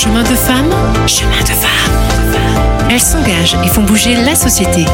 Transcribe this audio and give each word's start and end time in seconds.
Chemin 0.00 0.22
de 0.22 0.28
femmes, 0.28 0.70
chemin 1.08 1.40
de 1.40 1.48
femmes. 1.48 2.88
Elles 2.88 3.00
s'engagent 3.00 3.56
et 3.64 3.66
font 3.66 3.82
bouger 3.82 4.14
la 4.14 4.36
société. 4.36 4.84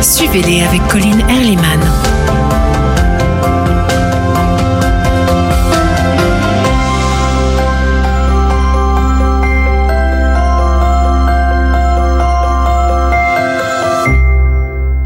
Suivez-les 0.00 0.62
avec 0.62 0.86
Colline 0.86 1.20
Erliman. 1.28 1.80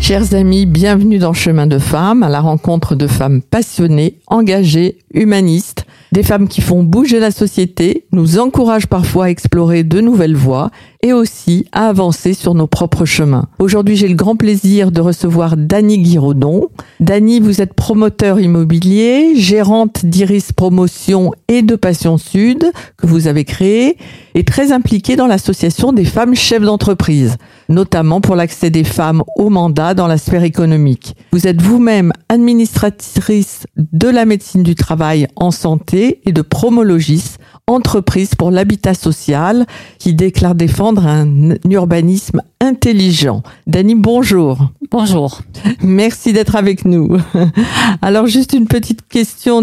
Chers 0.09 0.33
amis, 0.33 0.65
bienvenue 0.65 1.19
dans 1.19 1.35
Chemin 1.35 1.67
de 1.67 1.79
femmes, 1.79 2.23
à 2.23 2.31
la 2.31 2.41
rencontre 2.41 2.95
de 2.95 3.07
femmes 3.07 3.43
passionnées, 3.43 4.15
engagées, 4.27 4.97
humanistes, 5.13 5.85
des 6.13 6.23
femmes 6.23 6.49
qui 6.49 6.63
font 6.63 6.83
bouger 6.83 7.21
la 7.21 7.31
société, 7.31 8.07
nous 8.13 8.39
encouragent 8.39 8.87
parfois 8.87 9.27
à 9.27 9.29
explorer 9.29 9.85
de 9.85 10.01
nouvelles 10.01 10.35
voies 10.35 10.71
et 11.03 11.13
aussi 11.13 11.67
à 11.73 11.89
avancer 11.89 12.33
sur 12.33 12.55
nos 12.55 12.67
propres 12.67 13.05
chemins. 13.05 13.49
Aujourd'hui, 13.59 13.97
j'ai 13.97 14.09
le 14.09 14.15
grand 14.15 14.35
plaisir 14.35 14.93
de 14.93 15.03
recevoir 15.03 15.59
Dany 15.59 15.99
Guiraudon. 15.99 16.69
Dany, 17.01 17.41
vous 17.41 17.61
êtes 17.61 17.75
promoteur 17.75 18.41
immobilier, 18.41 19.35
gérante 19.37 20.07
d'Iris 20.07 20.53
Promotion 20.57 21.33
et 21.49 21.61
de 21.61 21.77
Passion 21.77 22.17
Sud 22.17 22.65
que 22.97 23.07
vous 23.07 23.27
avez 23.27 23.45
créé 23.45 23.99
et 24.35 24.45
très 24.45 24.73
impliquée 24.73 25.17
dans 25.17 25.27
l'association 25.27 25.93
des 25.93 26.07
femmes 26.07 26.35
chefs 26.35 26.63
d'entreprise, 26.63 27.37
notamment 27.69 28.21
pour 28.21 28.37
l'accès 28.37 28.71
des 28.71 28.85
femmes 28.85 29.23
au 29.37 29.51
mandat 29.51 29.95
dans 29.95 30.07
la 30.07 30.19
sphère 30.19 30.45
économique. 30.45 31.15
Vous 31.33 31.47
êtes 31.47 31.61
vous-même 31.61 32.13
administratrice 32.29 33.67
de 33.77 34.09
la 34.09 34.25
médecine 34.25 34.63
du 34.63 34.75
travail 34.75 35.29
en 35.37 35.51
santé 35.51 36.21
et 36.25 36.33
de 36.33 36.43
Promologis, 36.43 37.37
entreprise 37.69 38.35
pour 38.35 38.51
l'habitat 38.51 38.95
social 38.95 39.67
qui 39.99 40.15
déclare 40.15 40.55
défendre 40.55 41.07
un 41.07 41.55
urbanisme 41.71 42.43
intelligent. 42.61 43.43
Dany, 43.67 43.95
bonjour. 43.95 44.71
Bonjour. 44.91 45.43
Merci 45.83 46.33
d'être 46.33 46.57
avec 46.57 46.85
nous. 46.85 47.17
Alors 48.03 48.27
juste 48.27 48.53
une 48.53 48.67
petite 48.67 49.07
question 49.09 49.63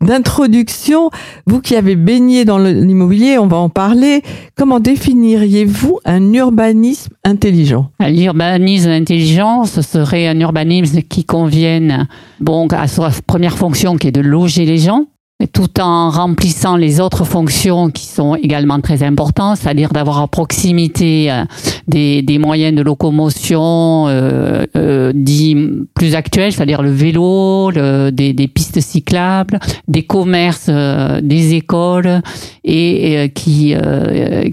d'introduction. 0.00 1.10
Vous 1.46 1.60
qui 1.60 1.76
avez 1.76 1.96
baigné 1.96 2.44
dans 2.44 2.58
l'immobilier, 2.58 3.36
on 3.38 3.46
va 3.46 3.58
en 3.58 3.68
parler. 3.68 4.22
Comment 4.56 4.80
définiriez-vous 4.80 5.98
un 6.04 6.32
urbanisme 6.32 7.12
intelligent? 7.24 7.90
L'urbanisme 8.00 8.90
intelligent, 8.90 9.64
ce 9.64 9.82
serait 9.82 10.28
un 10.28 10.38
urbanisme 10.40 11.02
qui 11.02 11.24
convienne 11.24 12.08
bon 12.40 12.68
à 12.68 12.86
sa 12.86 13.10
première 13.26 13.58
fonction 13.58 13.96
qui 13.96 14.08
est 14.08 14.12
de 14.12 14.20
loger 14.20 14.64
les 14.64 14.78
gens 14.78 15.06
tout 15.46 15.80
en 15.80 16.10
remplissant 16.10 16.76
les 16.76 17.00
autres 17.00 17.24
fonctions 17.24 17.90
qui 17.90 18.06
sont 18.06 18.34
également 18.36 18.80
très 18.80 19.02
importantes, 19.02 19.56
c'est-à-dire 19.58 19.90
d'avoir 19.90 20.20
à 20.20 20.28
proximité 20.28 21.30
euh, 21.30 21.44
des, 21.88 22.22
des, 22.22 22.38
moyens 22.38 22.76
de 22.76 22.82
locomotion 22.82 24.06
euh, 24.08 24.64
euh, 24.76 25.12
dits 25.14 25.56
plus 25.94 26.14
actuels, 26.14 26.52
c'est-à-dire 26.52 26.82
le 26.82 26.90
vélo, 26.90 27.70
le, 27.70 28.10
des, 28.10 28.32
des, 28.32 28.48
pistes 28.48 28.80
cyclables, 28.80 29.58
des 29.88 30.02
commerces, 30.02 30.66
euh, 30.68 31.20
des 31.22 31.54
écoles, 31.54 32.20
et, 32.62 33.24
et 33.24 33.30
qui, 33.30 33.74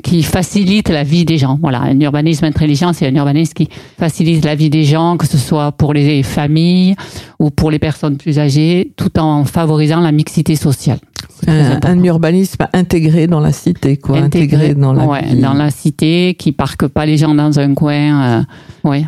qui 0.04 0.24
facilite 0.24 0.90
la 0.90 1.04
vie 1.04 1.26
des 1.26 1.38
gens. 1.38 1.60
Voilà, 1.62 1.82
un 1.82 2.00
urbanisme 2.00 2.46
intelligent, 2.46 2.94
c'est 2.94 3.08
un 3.08 3.16
urbanisme 3.16 3.54
qui 3.54 3.70
facilite 4.00 4.46
la 4.46 4.56
vie 4.56 4.70
des 4.70 4.84
gens, 4.84 5.18
que 5.18 5.28
ce 5.28 5.38
soit 5.38 5.72
pour 5.74 5.94
les 5.94 6.24
familles 6.24 6.96
ou 7.40 7.50
pour 7.52 7.70
les 7.70 7.80
personnes 7.80 8.18
plus 8.18 8.40
âgées, 8.40 8.94
tout 8.96 9.20
en 9.20 9.44
favorisant 9.44 10.00
la 10.00 10.12
mixité 10.12 10.56
sociale. 10.56 10.77
Un, 11.48 11.80
un, 11.84 12.04
urbanisme 12.04 12.68
intégré 12.74 13.28
dans 13.28 13.40
la 13.40 13.52
cité, 13.52 13.98
quoi. 13.98 14.18
Intégré, 14.18 14.74
dans 14.74 14.94
la 14.94 15.06
ouais, 15.06 15.36
dans 15.36 15.54
la 15.54 15.70
cité, 15.70 16.36
qui 16.38 16.52
parque 16.52 16.88
pas 16.88 17.06
les 17.06 17.18
gens 17.18 17.36
dans 17.36 17.60
un 17.60 17.74
coin. 17.74 18.40
Euh, 18.40 18.90
ouais. 18.90 19.06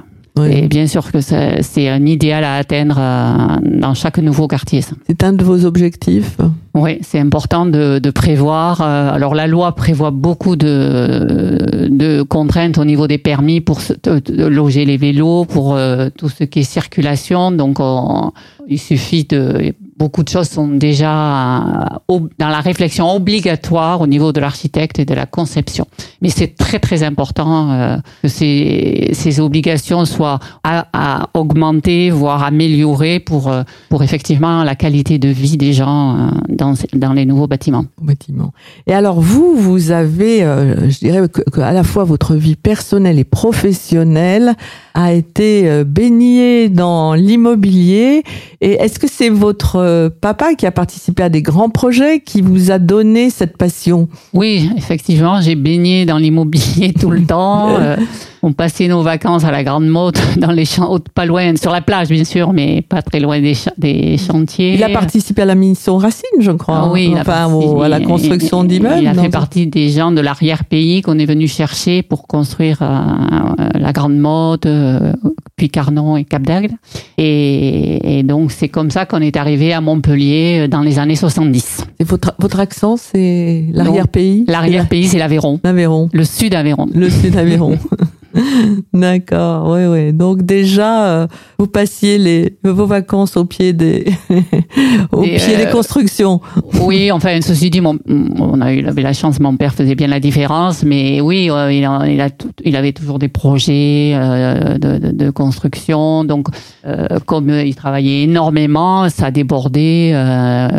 Et 0.48 0.68
bien 0.68 0.88
sûr 0.88 1.12
que 1.12 1.20
c'est 1.22 1.90
un 1.90 2.06
idéal 2.06 2.44
à 2.44 2.56
atteindre 2.56 2.98
euh, 3.00 3.58
dans 3.64 3.94
chaque 3.94 4.18
nouveau 4.20 4.48
quartier. 4.48 4.82
C'est 5.08 5.24
un 5.24 5.34
de 5.34 5.44
vos 5.44 5.66
objectifs? 5.66 6.38
Oui, 6.74 7.00
c'est 7.02 7.20
important 7.20 7.66
de, 7.66 8.00
de, 8.00 8.12
prévoir. 8.12 8.82
Euh, 8.82 9.12
alors 9.12 9.36
la 9.36 9.48
loi 9.48 9.76
prévoit 9.76 10.12
beaucoup 10.12 10.56
de, 10.56 11.88
de 11.90 12.22
contraintes 12.22 12.78
au 12.78 12.86
niveau 12.86 13.08
des 13.08 13.18
permis 13.18 13.60
pour 13.60 13.80
de 14.04 14.46
loger 14.46 14.86
les 14.86 14.98
vélos, 14.98 15.46
pour 15.46 15.76
euh, 15.76 16.10
tout 16.16 16.30
ce 16.30 16.44
qui 16.44 16.60
est 16.60 16.64
circulation. 16.64 17.52
Donc 17.52 17.78
on, 17.80 18.32
il 18.68 18.80
suffit 18.80 19.26
de 19.26 19.74
beaucoup 20.00 20.24
de 20.24 20.30
choses 20.30 20.48
sont 20.48 20.70
déjà 20.70 22.00
dans 22.10 22.48
la 22.48 22.62
réflexion 22.62 23.14
obligatoire 23.14 24.00
au 24.00 24.08
niveau 24.08 24.32
de 24.32 24.40
l'architecte 24.40 24.98
et 24.98 25.06
de 25.06 25.14
la 25.14 25.26
conception. 25.26 25.86
Mais 26.22 26.30
c'est 26.30 26.56
très 26.56 26.80
très 26.80 27.04
important 27.04 27.72
euh, 27.72 27.98
que 28.24 28.30
ces, 28.30 29.10
ces 29.14 29.42
obligations 29.42 30.06
soient 30.06 30.40
à, 30.64 30.88
à, 30.94 31.30
augmenter, 31.34 32.10
voire 32.10 32.44
améliorer 32.44 33.20
pour 33.20 33.50
euh, 33.50 33.64
pour 33.90 34.02
effectivement 34.02 34.64
la 34.64 34.76
qualité 34.76 35.20
de 35.20 35.30
vie 35.30 35.58
des 35.58 35.74
gens 35.74 36.16
euh, 36.16 36.32
dans 36.48 36.74
dans 36.94 37.14
les 37.14 37.26
nouveaux 37.26 37.48
bâtiments. 37.48 37.86
Bâtiments. 38.02 38.54
Et 38.88 38.94
alors 38.94 39.20
vous, 39.20 39.56
vous 39.58 39.92
avez, 39.92 40.44
euh, 40.44 40.90
je 40.90 41.00
dirais 41.00 41.28
que, 41.28 41.42
que, 41.42 41.60
à 41.60 41.74
la 41.74 41.84
fois 41.84 42.06
votre 42.06 42.36
vie 42.36 42.56
personnelle 42.56 43.20
et 43.20 43.26
professionnelle 43.26 44.56
a 45.04 45.14
été 45.14 45.84
baignée 45.84 46.70
dans 46.70 47.14
l'immobilier. 47.14 48.24
Et 48.62 48.74
est-ce 48.74 49.00
que 49.00 49.08
c'est 49.08 49.30
votre 49.30 50.10
papa 50.22 50.54
qui 50.56 50.66
a 50.66 50.72
participé 50.72 51.24
à 51.24 51.30
des 51.30 51.42
grands 51.42 51.70
projets 51.70 52.20
qui 52.20 52.42
vous 52.42 52.72
a 52.72 52.80
donné 52.80 53.30
cette 53.30 53.58
passion? 53.58 54.10
Oui, 54.34 54.70
effectivement, 54.78 55.42
j'ai 55.42 55.56
baigné 55.56 56.06
dans 56.06 56.18
l'immobilier 56.18 56.94
tout 57.00 57.10
le 57.10 57.24
temps. 57.24 57.78
Euh, 57.80 57.96
on 58.42 58.54
passait 58.54 58.88
nos 58.88 59.02
vacances 59.02 59.44
à 59.44 59.52
la 59.52 59.64
Grande 59.64 59.88
Motte, 59.88 60.20
dans 60.38 60.52
les 60.52 60.66
champs, 60.66 60.98
pas 61.14 61.26
loin, 61.26 61.56
sur 61.56 61.72
la 61.72 61.82
plage 61.82 62.10
bien 62.10 62.24
sûr, 62.24 62.54
mais 62.54 62.82
pas 62.82 63.02
très 63.02 63.20
loin 63.20 63.42
des, 63.42 63.54
ch 63.54 63.74
des 63.78 64.18
chantiers. 64.18 64.76
Il 64.76 64.84
a 64.84 64.90
participé 64.90 65.42
à 65.42 65.46
la 65.46 65.56
mission 65.56 65.98
Racine, 65.98 66.24
je 66.40 66.52
crois. 66.52 66.84
Ah 66.86 66.90
oui, 66.92 67.14
enfin, 67.20 67.52
au, 67.52 67.82
à 67.82 67.90
la 67.90 68.00
construction 68.00 68.64
d'immeubles. 68.64 69.02
Il 69.02 69.08
a 69.08 69.14
fait 69.14 69.30
partie 69.30 69.68
des 69.68 69.90
gens 69.90 70.12
de 70.12 70.22
l'arrière-pays 70.22 71.02
qu'on 71.02 71.20
est 71.20 71.26
venu 71.26 71.48
chercher 71.48 72.02
pour 72.02 72.28
construire 72.28 72.78
euh, 72.82 73.70
la 73.74 73.92
Grande 73.92 74.18
Motte, 74.18 74.66
euh, 74.90 75.14
puis 75.56 75.70
Carnon 75.70 76.18
et 76.18 76.24
Cap 76.24 76.44
d'Agde. 76.44 76.72
Et, 77.18 78.20
et, 78.20 78.24
donc 78.24 78.52
c'est 78.52 78.70
comme 78.70 78.92
ça 78.92 79.06
qu'on 79.06 79.22
est 79.22 79.38
arrivé 79.38 79.74
à 79.74 79.82
Montpellier 79.82 80.68
dans 80.68 80.82
les 80.82 81.00
années 81.00 81.16
70. 81.16 81.86
Et 82.00 82.04
votre, 82.04 82.36
votre 82.40 82.60
accent, 82.60 82.98
c'est 82.98 83.66
l'arrière-pays? 83.72 84.46
L'arrière-pays, 84.48 85.08
c'est 85.08 85.20
l'Aveyron. 85.20 85.60
L'Aveyron. 85.64 86.10
Le 86.14 86.24
sud 86.24 86.56
Aveyron. 86.56 86.88
Le 86.94 87.10
sud 87.10 87.36
Aveyron. 87.36 87.78
D'accord, 88.94 89.70
oui, 89.72 89.86
oui. 89.86 90.14
Donc 90.14 90.44
déjà, 90.44 91.08
euh, 91.08 91.28
vous 91.58 91.68
passiez 91.68 92.18
les, 92.18 92.58
vos 92.64 92.86
vacances 92.86 93.38
au 93.38 93.46
pied 93.46 93.74
des, 93.74 94.06
au 95.12 95.24
Et 95.24 95.36
pied 95.36 95.56
euh, 95.56 95.66
des 95.66 95.72
constructions. 95.72 96.42
Oui, 96.82 97.12
enfin, 97.12 97.40
ceci 97.42 97.70
dit, 97.70 97.82
mon, 97.82 97.98
on 98.40 98.62
a 98.62 98.74
eu 98.74 98.90
avait 98.90 99.02
la 99.02 99.14
chance, 99.14 99.40
mon 99.40 99.56
père 99.56 99.74
faisait 99.74 99.96
bien 99.96 100.08
la 100.08 100.20
différence, 100.20 100.84
mais 100.84 101.22
oui, 101.22 101.50
euh, 101.50 101.72
il, 101.72 101.86
a, 101.86 102.08
il, 102.08 102.20
a 102.22 102.30
tout, 102.30 102.52
il, 102.64 102.76
avait 102.76 102.92
toujours 102.92 103.20
des 103.20 103.28
projets 103.28 104.12
euh, 104.14 104.78
de, 104.78 104.98
de, 104.98 105.12
de, 105.12 105.30
construction. 105.30 106.24
Donc, 106.24 106.48
euh, 106.86 107.20
comme 107.26 107.50
il 107.50 107.76
travaillait 107.76 108.24
énormément, 108.24 109.10
ça 109.10 109.32
débordait 109.32 110.14
à 110.14 110.70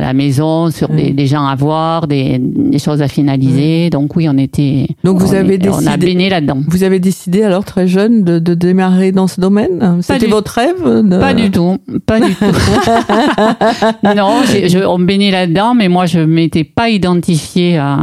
la 0.00 0.12
maison 0.12 0.70
sur 0.70 0.88
des, 0.88 1.12
des, 1.12 1.26
gens 1.26 1.46
à 1.46 1.54
voir, 1.54 2.06
des, 2.06 2.38
des 2.38 2.78
choses 2.78 3.02
à 3.02 3.08
finaliser. 3.08 3.90
Donc 3.90 4.16
oui, 4.16 4.28
on 4.28 4.38
était. 4.38 4.86
Donc 5.04 5.18
vous 5.18 5.34
avez 5.34 5.58
décidé. 5.58 5.86
On 5.86 5.86
a 5.86 5.96
baigné 5.96 6.28
là-dedans. 6.36 6.58
Vous 6.68 6.84
avez 6.84 7.00
décidé 7.00 7.42
alors 7.42 7.64
très 7.64 7.86
jeune 7.86 8.22
de, 8.22 8.38
de 8.38 8.54
démarrer 8.54 9.12
dans 9.12 9.26
ce 9.26 9.40
domaine? 9.40 9.98
C'était 10.02 10.26
votre 10.26 10.52
rêve? 10.52 10.82
de... 10.84 11.18
Pas 11.18 11.34
du 11.34 11.50
tout, 11.50 11.78
pas 12.04 12.20
du 12.20 12.34
tout. 12.34 12.44
non, 14.04 14.42
je, 14.44 14.86
on 14.86 14.98
baignait 14.98 15.30
là-dedans, 15.30 15.74
mais 15.74 15.88
moi 15.88 16.06
je 16.06 16.20
m'étais 16.20 16.64
pas 16.64 16.90
identifiée 16.90 17.78
à, 17.78 17.98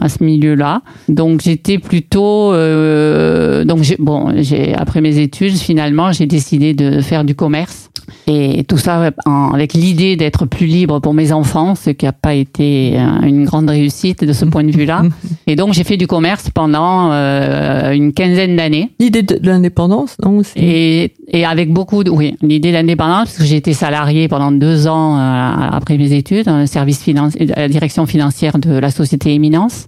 à 0.00 0.08
ce 0.08 0.22
milieu-là. 0.22 0.82
Donc 1.08 1.40
j'étais 1.42 1.78
plutôt, 1.78 2.52
euh, 2.52 3.64
donc 3.64 3.82
bon, 3.98 4.32
j'ai 4.36 4.74
après 4.74 5.00
mes 5.00 5.18
études 5.18 5.56
finalement 5.56 6.12
j'ai 6.12 6.26
décidé 6.26 6.74
de 6.74 7.00
faire 7.00 7.24
du 7.24 7.34
commerce 7.34 7.90
et 8.26 8.64
tout 8.64 8.78
ça 8.78 9.10
en, 9.24 9.52
avec 9.52 9.72
l'idée 9.72 10.16
d'être 10.16 10.46
plus 10.46 10.66
libre 10.66 11.00
pour 11.00 11.14
mes 11.14 11.32
enfants, 11.32 11.74
ce 11.74 11.90
qui 11.90 12.04
n'a 12.04 12.12
pas 12.12 12.34
été 12.34 12.98
une 13.22 13.44
grande 13.44 13.70
réussite 13.70 14.24
de 14.24 14.32
ce 14.32 14.44
point 14.44 14.64
de 14.64 14.72
vue-là. 14.72 15.02
Et 15.46 15.56
donc 15.56 15.72
j'ai 15.72 15.84
fait 15.84 15.96
du 15.96 16.06
commerce 16.06 16.50
pendant 16.50 17.12
euh, 17.12 17.45
une 17.92 18.12
quinzaine 18.12 18.56
d'années. 18.56 18.90
L'idée 18.98 19.22
de 19.22 19.38
l'indépendance, 19.42 20.16
non 20.22 20.38
aussi. 20.38 20.52
Et, 20.56 21.12
et 21.28 21.44
avec 21.44 21.72
beaucoup 21.72 22.04
de, 22.04 22.10
oui, 22.10 22.36
l'idée 22.42 22.70
de 22.70 22.74
l'indépendance, 22.74 23.24
parce 23.24 23.38
que 23.38 23.44
j'ai 23.44 23.56
été 23.56 23.72
salarié 23.72 24.28
pendant 24.28 24.52
deux 24.52 24.86
ans 24.86 25.16
euh, 25.16 25.50
après 25.72 25.98
mes 25.98 26.12
études, 26.12 26.46
dans 26.46 26.58
le 26.58 26.66
service 26.66 27.02
financier, 27.02 27.52
à 27.54 27.60
la 27.60 27.68
direction 27.68 28.06
financière 28.06 28.58
de 28.58 28.70
la 28.78 28.90
société 28.90 29.34
Éminence 29.34 29.86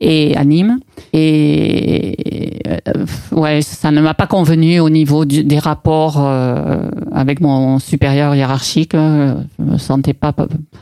et 0.00 0.36
à 0.36 0.44
Nîmes. 0.44 0.78
Et 1.12 2.58
euh, 2.66 3.06
ouais, 3.32 3.62
ça 3.62 3.90
ne 3.90 4.00
m'a 4.00 4.14
pas 4.14 4.26
convenu 4.26 4.80
au 4.80 4.90
niveau 4.90 5.24
du, 5.24 5.44
des 5.44 5.58
rapports 5.58 6.16
euh, 6.18 6.88
avec 7.12 7.40
mon 7.40 7.78
supérieur 7.78 8.34
hiérarchique. 8.34 8.94
Euh, 8.94 9.34
je 9.58 9.64
me 9.64 9.78
sentais 9.78 10.14
pas. 10.14 10.34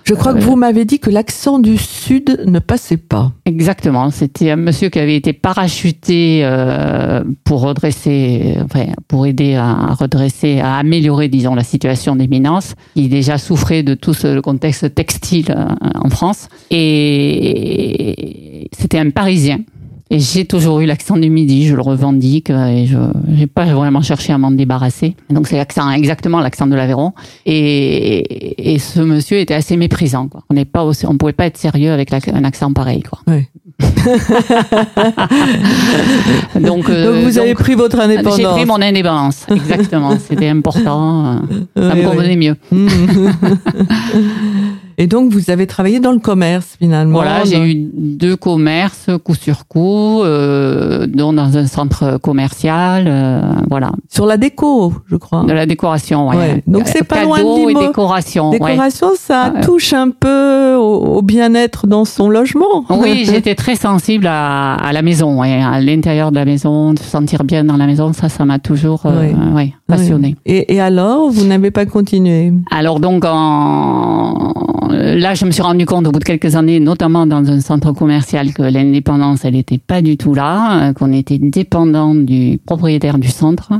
Je 0.04 0.14
crois 0.14 0.34
que 0.34 0.40
vous 0.40 0.56
m'avez 0.56 0.84
dit 0.84 0.98
que 0.98 1.10
l'accent 1.10 1.58
du 1.58 1.76
Sud 1.76 2.44
ne 2.46 2.58
passait 2.58 2.96
pas. 2.96 3.32
Exactement. 3.44 4.10
C'était 4.10 4.50
un 4.50 4.56
monsieur 4.56 4.88
qui 4.88 4.98
avait 4.98 5.16
été 5.16 5.32
parachuté 5.32 6.13
euh, 6.42 7.22
pour 7.44 7.62
redresser, 7.62 8.56
pour 9.08 9.26
aider 9.26 9.54
à 9.54 9.94
redresser, 9.94 10.60
à 10.60 10.76
améliorer, 10.76 11.28
disons, 11.28 11.54
la 11.54 11.64
situation 11.64 12.16
des 12.16 12.28
Minences, 12.28 12.74
qui 12.94 13.08
déjà 13.08 13.38
souffrait 13.38 13.82
de 13.82 13.94
tout 13.94 14.14
ce, 14.14 14.40
contexte 14.40 14.94
textile 14.94 15.50
euh, 15.50 15.66
en 15.94 16.10
France. 16.10 16.48
Et 16.70 18.68
c'était 18.76 18.98
un 18.98 19.10
Parisien. 19.10 19.60
Et 20.10 20.18
j'ai 20.18 20.44
toujours 20.44 20.80
eu 20.80 20.86
l'accent 20.86 21.16
du 21.16 21.30
midi, 21.30 21.66
je 21.66 21.74
le 21.74 21.80
revendique 21.80 22.50
et 22.50 22.86
je 22.86 22.98
n'ai 23.26 23.46
pas 23.46 23.64
vraiment 23.64 24.02
cherché 24.02 24.32
à 24.34 24.38
m'en 24.38 24.50
débarrasser. 24.50 25.16
Donc 25.30 25.48
c'est 25.48 25.56
l'accent, 25.56 25.90
exactement 25.90 26.40
l'accent 26.40 26.66
de 26.66 26.74
l'Aveyron. 26.76 27.14
Et, 27.46 28.74
et 28.74 28.78
ce 28.78 29.00
monsieur 29.00 29.38
était 29.38 29.54
assez 29.54 29.76
méprisant. 29.78 30.28
On 30.50 30.54
n'est 30.54 30.66
pouvait 30.66 31.32
pas 31.32 31.46
être 31.46 31.56
sérieux 31.56 31.90
avec 31.90 32.12
un 32.12 32.44
accent 32.44 32.72
pareil. 32.72 33.02
Quoi. 33.02 33.20
Donc, 36.60 36.88
euh, 36.88 37.04
donc 37.12 37.24
vous 37.24 37.38
avez 37.38 37.52
donc, 37.54 37.58
pris 37.62 37.74
votre 37.74 37.98
indépendance. 38.00 38.36
J'ai 38.36 38.44
pris 38.44 38.64
mon 38.64 38.80
indépendance, 38.80 39.44
exactement. 39.50 40.12
C'était 40.28 40.48
important. 40.48 41.40
euh, 41.78 41.90
Ça 41.90 41.94
Oui, 41.94 42.02
me 42.02 42.08
oui. 42.08 42.16
convenait 42.16 42.36
mieux. 42.36 42.56
Et 44.96 45.08
donc 45.08 45.32
vous 45.32 45.50
avez 45.50 45.66
travaillé 45.66 45.98
dans 45.98 46.12
le 46.12 46.20
commerce 46.20 46.76
finalement. 46.78 47.14
Voilà, 47.18 47.42
j'ai 47.44 47.58
eu 47.72 47.90
deux 47.92 48.36
commerces 48.36 49.06
coup 49.24 49.34
sur 49.34 49.66
coup, 49.66 50.22
euh, 50.22 51.08
dont 51.08 51.32
dans 51.32 51.58
un 51.58 51.66
centre 51.66 52.16
commercial, 52.22 53.06
euh, 53.08 53.40
voilà, 53.68 53.90
sur 54.08 54.24
la 54.24 54.36
déco, 54.36 54.92
je 55.10 55.16
crois. 55.16 55.42
de 55.42 55.52
la 55.52 55.66
décoration. 55.66 56.28
Ouais. 56.28 56.36
Ouais. 56.36 56.62
Donc, 56.68 56.84
c'est 56.86 57.02
pas 57.02 57.24
loin 57.24 57.40
de 57.40 57.70
et 57.70 57.74
décoration. 57.88 58.50
ouais. 58.50 58.58
Décoration, 58.60 59.08
ça 59.18 59.50
Ouais. 59.52 59.62
touche 59.62 59.92
un 59.92 60.10
peu 60.10 60.76
au, 60.76 61.16
au 61.16 61.22
bien-être 61.22 61.88
dans 61.88 62.04
son 62.04 62.28
logement. 62.28 62.84
Oui, 62.90 63.24
j'étais 63.26 63.56
très 63.56 63.74
sensible 63.74 63.93
à, 64.26 64.74
à 64.74 64.92
la 64.92 65.02
maison, 65.02 65.40
ouais, 65.40 65.60
à 65.62 65.80
l'intérieur 65.80 66.30
de 66.30 66.36
la 66.36 66.44
maison, 66.44 66.92
de 66.92 66.98
se 66.98 67.04
sentir 67.04 67.44
bien 67.44 67.64
dans 67.64 67.76
la 67.76 67.86
maison. 67.86 68.12
Ça, 68.12 68.28
ça 68.28 68.44
m'a 68.44 68.58
toujours 68.58 69.02
euh, 69.06 69.32
Oui. 69.32 69.52
ouais, 69.54 69.72
passionné. 69.86 70.36
Et, 70.46 70.74
et 70.74 70.80
alors, 70.80 71.30
vous 71.30 71.44
n'avez 71.46 71.70
pas 71.70 71.86
continué? 71.86 72.52
Alors 72.70 73.00
donc, 73.00 73.24
en... 73.26 74.52
là, 74.90 75.34
je 75.34 75.44
me 75.44 75.50
suis 75.50 75.62
rendu 75.62 75.86
compte 75.86 76.06
au 76.06 76.12
bout 76.12 76.18
de 76.18 76.24
quelques 76.24 76.56
années, 76.56 76.80
notamment 76.80 77.26
dans 77.26 77.48
un 77.50 77.60
centre 77.60 77.92
commercial, 77.92 78.52
que 78.52 78.62
l'indépendance, 78.62 79.44
elle 79.44 79.54
n'était 79.54 79.78
pas 79.78 80.02
du 80.02 80.16
tout 80.16 80.34
là, 80.34 80.88
euh, 80.88 80.92
qu'on 80.92 81.12
était 81.12 81.38
dépendant 81.38 82.14
du 82.14 82.58
propriétaire 82.64 83.18
du 83.18 83.28
centre. 83.28 83.72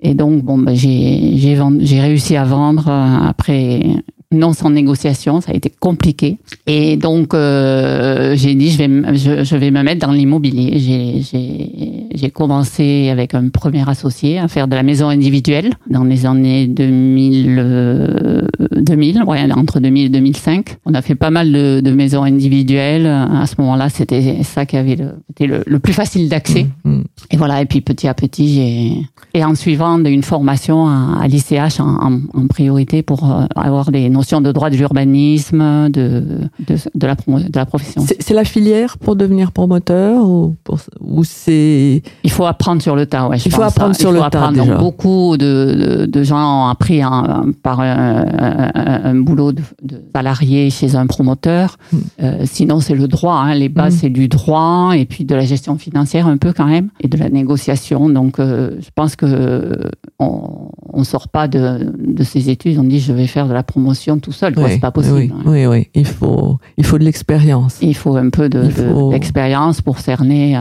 Et 0.00 0.14
donc, 0.14 0.42
bon, 0.42 0.64
j'ai 0.72 1.54
vend- 1.54 1.78
j'ai 1.80 2.00
réussi 2.00 2.36
à 2.36 2.44
vendre 2.44 2.86
euh, 2.88 3.28
après 3.28 3.82
non 4.32 4.52
sans 4.52 4.70
négociation, 4.70 5.40
ça 5.40 5.52
a 5.52 5.54
été 5.54 5.70
compliqué. 5.70 6.38
Et 6.66 6.96
donc, 6.96 7.34
euh, 7.34 8.34
j'ai 8.36 8.54
dit, 8.54 8.70
je 8.70 8.78
vais, 8.78 9.16
je, 9.16 9.44
je 9.44 9.56
vais 9.56 9.70
me 9.70 9.82
mettre 9.82 10.06
dans 10.06 10.12
l'immobilier. 10.12 10.78
J'ai- 10.78 12.30
commencé 12.32 13.08
avec 13.10 13.34
un 13.34 13.48
premier 13.50 13.88
associé 13.88 14.38
à 14.38 14.48
faire 14.48 14.66
de 14.66 14.74
la 14.74 14.82
maison 14.82 15.08
individuelle 15.08 15.70
dans 15.90 16.02
les 16.04 16.24
années 16.24 16.66
2000, 16.66 17.56
euh, 17.58 18.42
2000 18.70 19.22
ouais, 19.26 19.40
entre 19.52 19.80
2000 19.80 20.06
et 20.06 20.08
2005. 20.08 20.76
On 20.86 20.94
a 20.94 21.02
fait 21.02 21.14
pas 21.14 21.30
mal 21.30 21.52
de, 21.52 21.80
de 21.80 21.90
maisons 21.92 22.22
individuelles. 22.22 23.06
À 23.06 23.46
ce 23.46 23.54
moment-là, 23.58 23.88
c'était 23.88 24.42
ça 24.42 24.66
qui 24.66 24.76
avait 24.76 24.96
le, 24.96 25.14
c'était 25.28 25.46
le, 25.46 25.62
le 25.66 25.78
plus 25.78 25.92
facile 25.92 26.28
d'accès. 26.28 26.66
Mm. 26.84 27.00
Et 27.30 27.36
voilà, 27.36 27.60
et 27.62 27.66
puis 27.66 27.80
petit 27.80 28.08
à 28.08 28.14
petit, 28.14 28.54
j'ai 28.54 29.02
et 29.34 29.44
en 29.44 29.54
suivant 29.54 29.98
une 30.04 30.22
formation 30.22 30.86
à, 30.88 31.18
à 31.22 31.26
l'ICH 31.28 31.80
en, 31.80 31.84
en, 32.12 32.20
en 32.34 32.46
priorité 32.48 33.02
pour 33.02 33.30
euh, 33.30 33.44
avoir 33.56 33.90
des 33.90 34.10
notions 34.10 34.40
de 34.42 34.52
droit 34.52 34.68
de 34.68 34.76
l'urbanisme, 34.76 35.88
de, 35.90 36.22
de, 36.68 36.76
de, 36.94 37.06
la, 37.06 37.14
promo- 37.14 37.50
de 37.50 37.58
la 37.58 37.64
profession. 37.66 38.02
C'est 38.06 38.22
c'est 38.22 38.34
la 38.34 38.44
filière 38.44 38.98
pour 38.98 39.16
devenir 39.16 39.52
promoteur 39.52 40.24
ou, 40.28 40.54
pour- 40.64 40.78
ou 41.00 41.24
c'est 41.24 42.02
Il 42.24 42.30
faut 42.30 42.44
apprendre 42.44 42.82
sur 42.82 42.94
le 42.96 43.06
tas, 43.06 43.28
ouais. 43.28 43.38
je 43.38 43.44
Il 43.46 43.52
faut 43.52 43.62
apprendre 43.62 43.94
ça. 43.94 44.00
sur 44.00 44.10
Il 44.10 44.14
le 44.14 44.20
tas, 44.20 44.26
apprendre. 44.26 44.52
déjà. 44.60 44.72
Donc, 44.72 44.78
beaucoup 44.80 45.36
de, 45.38 46.02
de, 46.02 46.06
de 46.06 46.22
gens 46.22 46.64
ont 46.64 46.68
appris 46.68 47.00
un- 47.02 47.46
par 47.62 47.80
un, 47.80 48.26
un- 48.74 49.04
un 49.04 49.14
boulot 49.16 49.52
de, 49.52 49.62
de 49.82 50.02
salarié 50.14 50.70
chez 50.70 50.94
un 50.96 51.06
promoteur. 51.06 51.76
Mm. 51.92 51.96
Euh, 52.22 52.42
sinon, 52.44 52.80
c'est 52.80 52.94
le 52.94 53.08
droit. 53.08 53.34
Hein. 53.36 53.54
Les 53.54 53.68
bases, 53.68 53.94
Mm. 53.94 53.98
c'est 53.98 54.10
du 54.10 54.28
droit 54.28 54.92
et 54.96 55.04
puis 55.06 55.24
de 55.24 55.34
la 55.34 55.44
gestion 55.44 55.76
financière 55.78 56.26
un 56.26 56.36
peu 56.36 56.52
quand 56.52 56.66
même 56.66 56.88
et 57.00 57.08
de 57.08 57.16
la 57.16 57.28
négociation. 57.30 58.08
Donc, 58.08 58.38
euh, 58.38 58.76
je 58.80 58.88
pense 58.94 59.16
que 59.16 59.78
on, 60.18 60.70
on 60.92 61.04
sort 61.04 61.28
pas 61.28 61.48
de, 61.48 61.92
de 61.98 62.22
ces 62.24 62.50
études. 62.50 62.78
On 62.78 62.84
dit 62.84 63.00
je 63.00 63.12
vais 63.12 63.26
faire 63.26 63.48
de 63.48 63.52
la 63.52 63.62
promotion 63.62 64.18
tout 64.18 64.32
seul. 64.32 64.54
oui, 64.56 64.64
C'est 64.68 64.80
pas 64.80 64.90
possible. 64.90 65.14
oui, 65.16 65.32
hein. 65.34 65.42
oui, 65.46 65.66
oui. 65.66 65.88
Il 65.94 66.06
faut, 66.06 66.58
il 66.76 66.84
faut 66.84 66.98
de 66.98 67.04
l'expérience. 67.04 67.78
Il 67.82 67.94
faut 67.96 68.16
un 68.16 68.30
peu 68.30 68.48
de- 68.48 68.68
faut- 68.68 69.10
d'expérience 69.10 69.80
pour 69.80 69.98
cerner. 69.98 70.56
euh. 70.56 70.60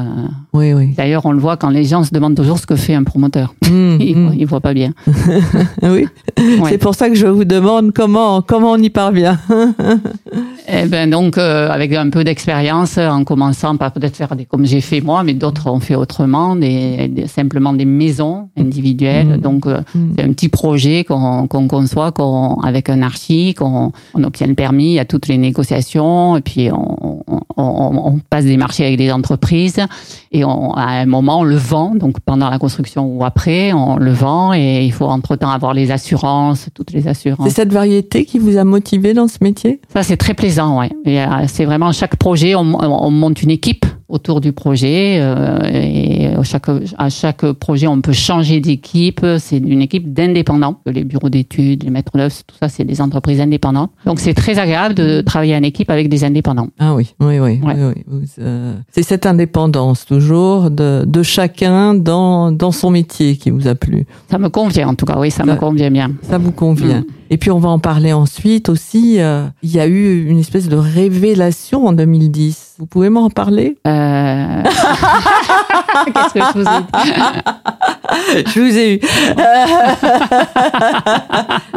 Oui, 0.53 0.73
oui. 0.73 0.93
D'ailleurs, 0.97 1.25
on 1.25 1.31
le 1.31 1.39
voit 1.39 1.57
quand 1.57 1.69
les 1.69 1.83
gens 1.85 2.03
se 2.03 2.11
demandent 2.13 2.35
toujours 2.35 2.59
ce 2.59 2.65
que 2.67 2.75
fait 2.75 2.93
un 2.95 3.03
promoteur. 3.03 3.53
Mm, 3.69 3.97
Ils, 3.99 4.29
ils 4.39 4.45
voient 4.45 4.59
pas 4.61 4.73
bien. 4.73 4.91
Oui. 5.83 6.07
Ouais. 6.37 6.69
C'est 6.69 6.77
pour 6.77 6.95
ça 6.95 7.09
que 7.09 7.15
je 7.15 7.27
vous 7.27 7.45
demande 7.45 7.80
comment, 7.89 8.41
comment 8.43 8.71
on 8.71 8.77
y 8.77 8.89
parvient. 8.91 9.39
Eh 10.73 10.85
ben 10.87 11.09
donc 11.09 11.37
euh, 11.37 11.69
avec 11.69 11.91
un 11.93 12.09
peu 12.09 12.23
d'expérience, 12.23 12.97
en 12.97 13.23
commençant 13.25 13.75
par 13.75 13.91
peut-être 13.91 14.15
faire 14.15 14.35
des 14.35 14.45
comme 14.45 14.65
j'ai 14.65 14.79
fait 14.79 15.01
moi, 15.01 15.23
mais 15.23 15.33
d'autres 15.33 15.67
ont 15.69 15.79
fait 15.81 15.95
autrement, 15.95 16.55
des, 16.55 17.07
des- 17.09 17.27
simplement 17.27 17.73
des 17.73 17.83
maisons 17.83 18.49
individuelles. 18.57 19.27
Mhm. 19.27 19.37
Donc 19.37 19.65
euh, 19.67 19.81
Mm. 19.95 20.11
c'est 20.15 20.23
un 20.23 20.29
petit 20.29 20.47
projet 20.49 21.03
qu'on 21.03 21.47
qu'on 21.47 21.67
conçoit, 21.67 22.11
qu'on 22.11 22.55
avec 22.61 22.89
un 22.89 23.01
archi, 23.01 23.53
qu'on 23.55 23.91
on 24.13 24.23
obtient 24.23 24.47
le 24.47 24.53
permis, 24.53 24.85
il 24.91 24.93
y 24.93 24.99
a 24.99 25.05
toutes 25.05 25.27
les 25.27 25.37
négociations, 25.37 26.37
et 26.37 26.41
puis 26.41 26.69
on, 26.71 27.23
on, 27.27 27.41
on- 27.57 28.13
on 28.13 28.19
passe 28.29 28.45
des 28.45 28.55
marchés 28.57 28.85
avec 28.85 28.97
des 28.97 29.11
entreprises, 29.11 29.79
et 30.31 30.45
on, 30.45 30.71
à 30.73 30.85
un 31.01 31.05
moment 31.05 31.39
on 31.39 31.43
le 31.43 31.55
vend, 31.57 31.95
donc 31.95 32.19
pendant 32.21 32.49
la 32.49 32.59
construction 32.59 33.05
ou 33.07 33.25
après 33.25 33.73
on 33.73 33.97
le 33.97 34.11
vend, 34.13 34.53
et 34.53 34.85
il 34.85 34.93
faut 34.93 35.05
entre 35.07 35.35
temps 35.35 35.49
avoir 35.51 35.73
les 35.73 35.91
assurances, 35.91 36.67
toutes 36.73 36.91
les 36.93 37.07
assurances. 37.09 37.49
C'est 37.49 37.55
cette 37.55 37.70
variété 37.71 38.25
qui 38.25 38.39
vous 38.39 38.57
a 38.57 38.63
motivé 38.63 39.13
dans 39.13 39.27
ce 39.27 39.37
métier? 39.41 39.81
Ça, 39.93 40.03
c'est 40.03 40.17
très 40.17 40.33
plaisant, 40.33 40.79
ouais. 40.79 40.89
C'est 41.47 41.65
vraiment 41.65 41.91
chaque 41.91 42.15
projet, 42.15 42.55
on, 42.55 42.75
on 42.79 43.11
monte 43.11 43.41
une 43.43 43.51
équipe 43.51 43.85
autour 44.11 44.41
du 44.41 44.51
projet 44.51 45.19
euh, 45.21 45.59
et 45.71 46.27
à 46.27 46.43
chaque, 46.43 46.67
à 46.97 47.09
chaque 47.09 47.49
projet, 47.53 47.87
on 47.87 48.01
peut 48.01 48.11
changer 48.11 48.59
d'équipe. 48.59 49.25
C'est 49.39 49.57
une 49.57 49.81
équipe 49.81 50.11
d'indépendants. 50.11 50.81
Les 50.85 51.05
bureaux 51.05 51.29
d'études, 51.29 51.83
les 51.83 51.89
maîtres 51.89 52.17
d'œuvre, 52.17 52.35
tout 52.45 52.55
ça, 52.59 52.67
c'est 52.67 52.83
des 52.83 52.99
entreprises 52.99 53.39
indépendantes. 53.39 53.91
Donc, 54.05 54.19
c'est 54.19 54.33
très 54.33 54.59
agréable 54.59 54.95
de 54.95 55.21
travailler 55.21 55.55
en 55.55 55.63
équipe 55.63 55.89
avec 55.89 56.09
des 56.09 56.25
indépendants. 56.25 56.67
Ah 56.77 56.93
oui, 56.93 57.13
oui, 57.21 57.39
oui. 57.39 57.61
Ouais. 57.63 57.73
oui, 57.77 57.93
oui. 57.95 58.03
Vous, 58.05 58.21
euh, 58.39 58.73
C'est 58.91 59.03
cette 59.03 59.25
indépendance 59.25 60.05
toujours 60.05 60.69
de, 60.69 61.05
de 61.07 61.23
chacun 61.23 61.93
dans, 61.93 62.51
dans 62.51 62.71
son 62.73 62.89
métier 62.89 63.37
qui 63.37 63.49
vous 63.49 63.69
a 63.69 63.75
plu. 63.75 64.05
Ça 64.29 64.37
me 64.37 64.49
convient, 64.49 64.89
en 64.89 64.95
tout 64.95 65.05
cas, 65.05 65.17
oui, 65.17 65.31
ça 65.31 65.45
me 65.45 65.55
convient 65.55 65.89
bien. 65.89 66.11
Ça 66.23 66.37
vous 66.37 66.51
convient. 66.51 66.99
Mm. 66.99 67.05
Et 67.33 67.37
puis 67.37 67.49
on 67.49 67.59
va 67.59 67.69
en 67.69 67.79
parler 67.79 68.11
ensuite 68.11 68.67
aussi. 68.67 69.15
euh, 69.21 69.45
il 69.63 69.71
y 69.73 69.79
a 69.79 69.87
eu 69.87 70.25
une 70.27 70.37
espèce 70.37 70.67
de 70.67 70.75
révélation 70.75 71.87
en 71.87 71.93
2010. 71.93 72.73
Vous 72.77 72.85
pouvez 72.85 73.07
m'en 73.09 73.29
parler 73.29 73.77
Euh... 73.87 74.63
Qu'est-ce 76.13 76.33
que 76.33 76.39
je 76.39 76.59
vous 76.59 76.67
ai 76.67 76.81
dit? 77.03 77.11
Je 78.53 78.59
vous 78.59 78.77
ai 78.77 78.95
eu. 78.95 78.99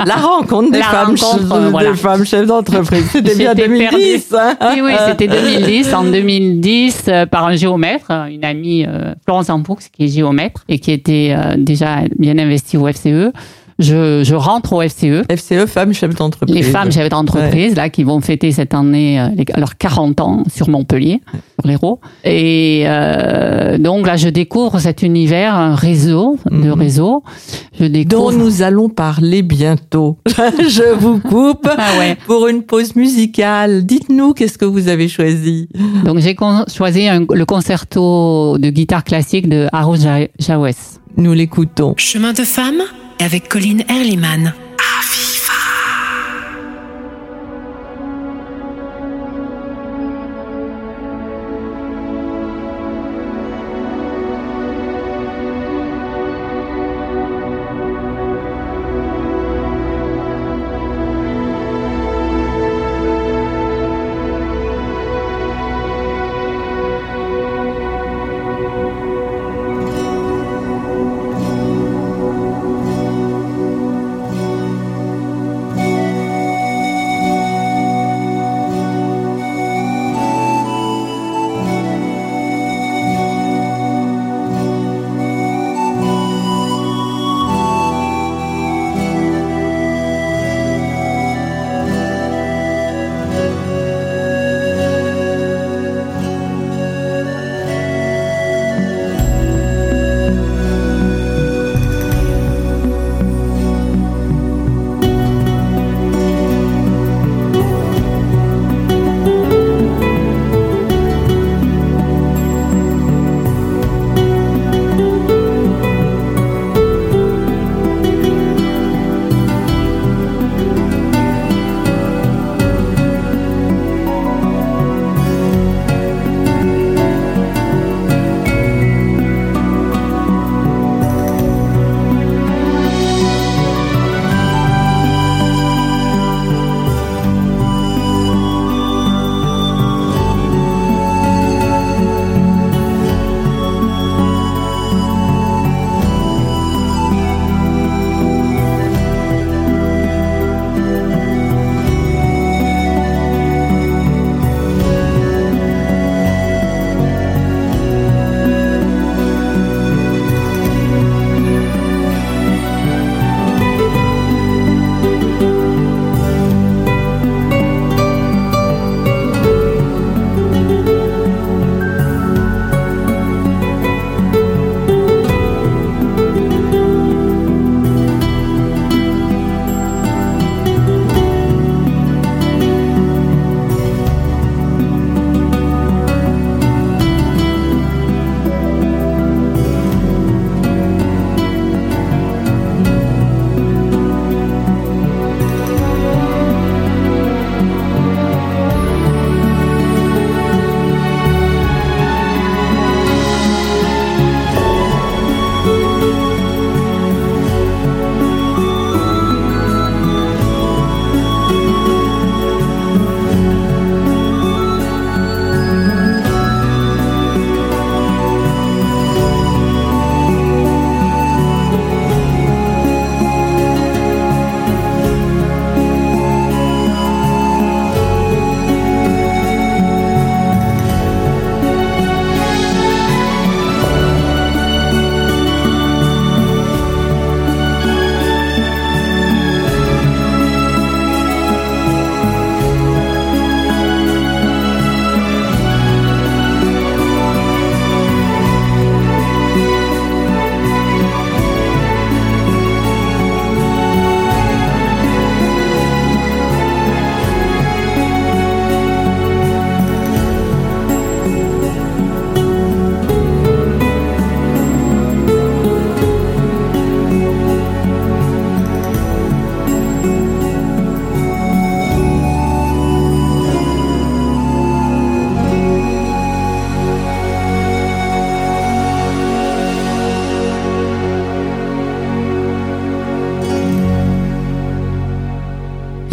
La 0.07 0.15
rencontre 0.17 0.71
des 0.73 0.79
La 0.79 0.85
femmes, 0.87 1.15
rencontre, 1.17 1.57
chefs- 1.57 1.71
voilà. 1.71 1.91
des 1.91 1.97
femmes 1.97 2.25
chefs 2.25 2.47
d'entreprise. 2.47 3.05
C'était 3.11 3.35
bien 3.37 3.53
J'étais 3.55 3.69
2010. 3.69 4.35
hein 4.39 4.57
Oui, 4.75 4.81
oui, 4.83 4.93
c'était 5.09 5.29
2010. 5.29 5.95
En 5.95 6.05
2010, 6.05 7.05
euh, 7.09 7.27
par 7.27 7.47
un 7.47 7.57
géomètre, 7.57 8.11
une 8.11 8.45
amie, 8.45 8.85
euh, 8.87 9.15
Florence 9.25 9.51
Ampoux, 9.51 9.79
qui 9.93 10.05
est 10.05 10.09
géomètre 10.09 10.63
et 10.69 10.79
qui 10.79 10.93
était 10.93 11.35
déjà 11.57 12.01
bien 12.19 12.39
investie 12.39 12.77
au 12.77 12.87
FCE. 12.89 13.33
Je, 13.79 14.23
je 14.25 14.35
rentre 14.35 14.73
au 14.75 14.83
FCE. 14.83 15.25
FCE, 15.29 15.67
femmes 15.67 15.93
chefs 15.93 16.15
d'entreprise. 16.15 16.55
Les 16.55 16.63
femmes 16.63 16.93
chefs 16.93 17.09
d'entreprise, 17.09 17.75
là, 17.75 17.89
qui 17.89 18.05
vont 18.05 18.21
fêter 18.21 18.53
cette 18.53 18.73
année 18.75 19.21
euh, 19.21 19.29
leurs 19.57 19.77
40 19.77 20.21
ans 20.21 20.43
sur 20.53 20.69
Montpellier, 20.69 21.21
sur 21.59 21.69
l'Hérault. 21.69 22.01
Et 22.25 22.85
euh, 22.87 23.77
donc 23.79 24.07
là, 24.07 24.17
je 24.17 24.29
découvre 24.29 24.79
cet 24.79 25.03
univers, 25.03 25.55
un 25.55 25.75
réseau 25.75 26.39
de 26.51 26.57
Mhm. 26.57 26.73
réseaux. 26.73 27.23
Je 27.81 27.87
dont 27.87 27.91
découvre... 27.91 28.33
nous 28.33 28.63
allons 28.63 28.89
parler 28.89 29.43
bientôt. 29.43 30.19
Je 30.29 30.95
vous 30.95 31.19
coupe 31.19 31.69
Ah 31.77 31.99
ouais. 31.99 32.17
pour 32.27 32.47
une 32.47 32.63
pause 32.63 32.95
musicale. 32.95 33.85
Dites-nous 33.85 34.35
qu'est-ce 34.35 34.57
que 34.59 34.65
vous 34.65 34.87
avez 34.89 35.09
choisi? 35.09 35.69
Donc 36.05 36.19
j'ai 36.21 36.35
con- 36.37 36.65
choisi 36.73 37.09
un- 37.09 37.27
le 37.29 37.45
concerto 37.45 38.57
de 38.59 38.71
guitare 38.71 39.03
classique 39.03 39.49
de 39.49 39.67
Haro 39.73 39.97
Ja- 39.97 40.29
Jawes. 40.39 40.99
Nous 41.17 41.33
l'écoutons. 41.33 41.95
Chemin 41.97 42.33
de 42.33 42.43
femme? 42.43 42.83
Avec 43.19 43.49
Colline 43.49 43.85
Erliman. 43.89 44.64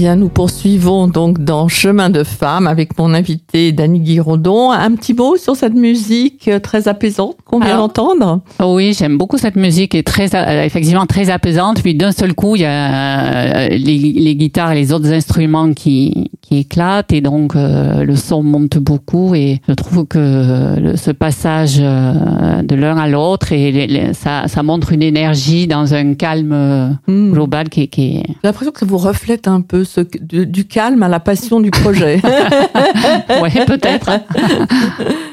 Bien, 0.01 0.15
nous 0.15 0.29
poursuivons 0.29 1.05
donc 1.05 1.43
dans 1.43 1.67
Chemin 1.67 2.10
de 2.10 2.24
femme 2.24 2.65
avec 2.65 2.98
mon 2.98 3.13
invité 3.13 3.72
Dany 3.72 4.00
Guiraudon. 4.00 4.72
Un 4.72 4.96
petit 4.96 5.13
mot 5.13 5.38
sur 5.38 5.55
cette 5.55 5.75
musique 5.75 6.50
très 6.63 6.88
apaisante 6.88 7.36
qu'on 7.46 7.60
vient 7.60 7.77
d'entendre? 7.77 8.41
Oui, 8.60 8.96
j'aime 8.98 9.20
beaucoup 9.20 9.38
cette 9.38 9.58
musique, 9.58 9.93
est 9.93 10.01
très, 10.01 10.34
euh, 10.34 10.63
effectivement 10.63 11.05
très 11.05 11.29
apaisante. 11.29 11.84
Puis 11.84 11.93
d'un 11.93 12.12
seul 12.12 12.34
coup, 12.34 12.55
il 12.55 12.63
y 12.63 12.65
a 12.65 13.67
euh, 13.67 13.67
les, 13.70 14.36
guitares 14.36 14.72
et 14.72 14.75
les 14.75 14.91
autres 14.91 15.13
instruments 15.13 15.72
qui, 15.72 16.31
qui 16.51 16.60
éclatent 16.60 17.13
et 17.13 17.22
donc 17.22 17.55
euh, 17.55 18.03
le 18.03 18.15
son 18.15 18.43
monte 18.43 18.77
beaucoup. 18.77 19.34
Et 19.36 19.62
je 19.67 19.74
trouve 19.74 20.05
que 20.05 20.96
ce 20.96 21.12
passage 21.12 21.77
de 21.77 22.75
l'un 22.75 22.98
à 22.98 23.08
l'autre 23.08 23.53
et 23.53 24.12
ça, 24.13 24.48
ça 24.48 24.63
montre 24.63 24.91
une 24.91 25.01
énergie 25.01 25.67
dans 25.67 25.93
un 25.93 26.13
calme 26.13 26.98
hmm. 27.08 27.31
global 27.31 27.70
qui, 27.70 27.88
qui 27.88 28.17
est. 28.17 28.27
J'ai 28.27 28.36
l'impression 28.43 28.72
que 28.72 28.79
ça 28.79 28.86
vous 28.86 28.98
reflète 28.98 29.48
un 29.48 29.62
peu 29.62 29.86
du 30.22 30.65
calme 30.65 31.03
à 31.03 31.08
la 31.08 31.20
passion 31.20 31.62
du 31.62 31.72
projet. 31.72 32.22
oui, 33.41 33.50
peut-être. 33.65 34.12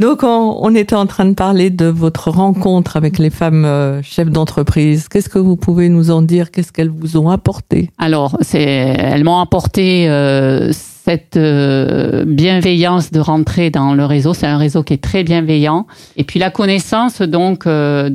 Donc, 0.00 0.20
on, 0.22 0.74
était 0.74 0.96
en 0.96 1.06
train 1.06 1.26
de 1.26 1.34
parler 1.34 1.70
de 1.70 1.86
votre 1.86 2.30
rencontre 2.30 2.96
avec 2.96 3.18
les 3.18 3.30
femmes 3.30 3.64
euh, 3.64 4.02
chefs 4.02 4.30
d'entreprise. 4.30 5.08
Qu'est-ce 5.08 5.28
que 5.28 5.38
vous 5.38 5.56
pouvez 5.56 5.88
nous 5.88 6.10
en 6.10 6.22
dire? 6.22 6.50
Qu'est-ce 6.50 6.72
qu'elles 6.72 6.90
vous 6.90 7.16
ont 7.16 7.30
apporté? 7.30 7.90
Alors, 7.98 8.36
c'est, 8.40 8.62
elles 8.62 9.24
m'ont 9.24 9.38
apporté 9.38 10.08
euh, 10.08 10.72
cette 11.10 11.36
euh, 11.36 12.24
bienveillance 12.24 13.10
de 13.10 13.18
rentrer 13.18 13.70
dans 13.70 13.94
le 13.94 14.04
réseau. 14.04 14.32
C'est 14.32 14.46
un 14.46 14.58
réseau 14.58 14.84
qui 14.84 14.92
est 14.92 15.02
très 15.02 15.24
bienveillant. 15.24 15.88
Et 16.16 16.22
puis 16.22 16.38
la 16.38 16.50
connaissance 16.50 17.20
donc 17.20 17.66
euh, 17.66 18.08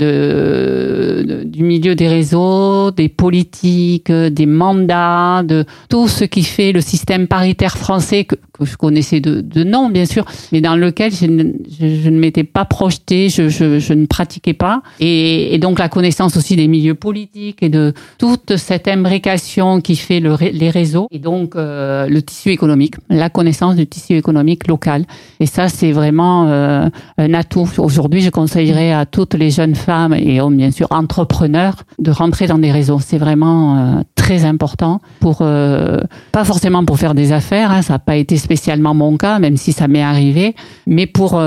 du 1.44 1.64
milieu 1.64 1.94
des 1.96 2.08
réseaux, 2.08 2.92
des 2.92 3.10
politiques, 3.10 4.10
des 4.12 4.46
mandats, 4.46 5.44
de 5.44 5.66
tout 5.90 6.08
ce 6.08 6.24
qui 6.24 6.44
fait 6.44 6.72
le 6.72 6.80
système 6.80 7.28
paritaire 7.28 7.78
français 7.78 8.24
que, 8.24 8.36
je 8.62 8.78
connaissais 8.78 9.20
de, 9.20 9.64
nom 9.66 9.90
bien 9.90 10.06
sûr, 10.06 10.24
mais 10.54 10.62
dans 10.62 10.78
lequel 10.78 11.12
je 11.14 11.26
ne, 11.26 12.18
m'étais 12.18 12.46
pas 12.46 12.64
projetée, 12.64 13.28
je, 13.28 13.94
ne 13.94 14.06
pratiquais 14.06 14.54
pas. 14.54 14.82
Et, 15.02 15.58
donc 15.60 15.80
la 15.80 15.90
connaissance 15.90 16.38
aussi 16.38 16.56
des 16.56 16.70
milieux 16.70 16.96
politiques 16.96 17.62
et 17.62 17.70
de 17.70 17.94
toute 18.18 18.56
cette 18.56 18.88
imbrication 18.88 19.82
qui 19.82 19.98
fait 19.98 20.22
le, 20.22 20.38
les 20.40 20.70
réseaux 20.70 21.08
et 21.12 21.20
donc 21.20 21.56
euh, 21.56 22.08
le 22.08 22.22
tissu 22.22 22.52
économique 22.52 22.85
la 23.10 23.30
connaissance 23.30 23.76
du 23.76 23.88
tissu 23.88 24.14
économique 24.14 24.68
local. 24.68 25.06
Et 25.40 25.46
ça, 25.46 25.70
c'est 25.70 25.92
vraiment 25.92 26.48
euh, 26.48 26.90
un 27.18 27.34
atout. 27.34 27.70
Aujourd'hui, 27.78 28.22
je 28.22 28.30
conseillerais 28.30 28.92
à 28.92 29.06
toutes 29.06 29.34
les 29.34 29.50
jeunes 29.50 29.76
femmes 29.76 30.14
et 30.14 30.42
hommes, 30.42 30.58
bien 30.58 30.72
sûr, 30.72 30.88
entrepreneurs, 30.92 31.84
de 32.00 32.12
rentrer 32.12 32.48
dans 32.48 32.58
des 32.58 32.72
réseaux. 32.72 33.00
C'est 33.00 33.18
vraiment 33.18 33.78
euh, 33.78 34.02
très 34.16 34.46
important 34.46 35.02
pour, 35.20 35.40
euh, 35.42 36.00
pas 36.32 36.44
forcément 36.44 36.86
pour 36.86 36.98
faire 36.98 37.14
des 37.14 37.32
affaires, 37.32 37.72
hein, 37.72 37.82
ça 37.82 37.94
n'a 37.94 38.00
pas 38.00 38.16
été 38.16 38.38
spécialement 38.38 38.94
mon 38.94 39.18
cas, 39.18 39.40
même 39.40 39.58
si 39.58 39.72
ça 39.72 39.88
m'est 39.88 40.04
arrivé, 40.04 40.56
mais 40.88 41.08
pour, 41.08 41.42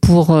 pour 0.00 0.36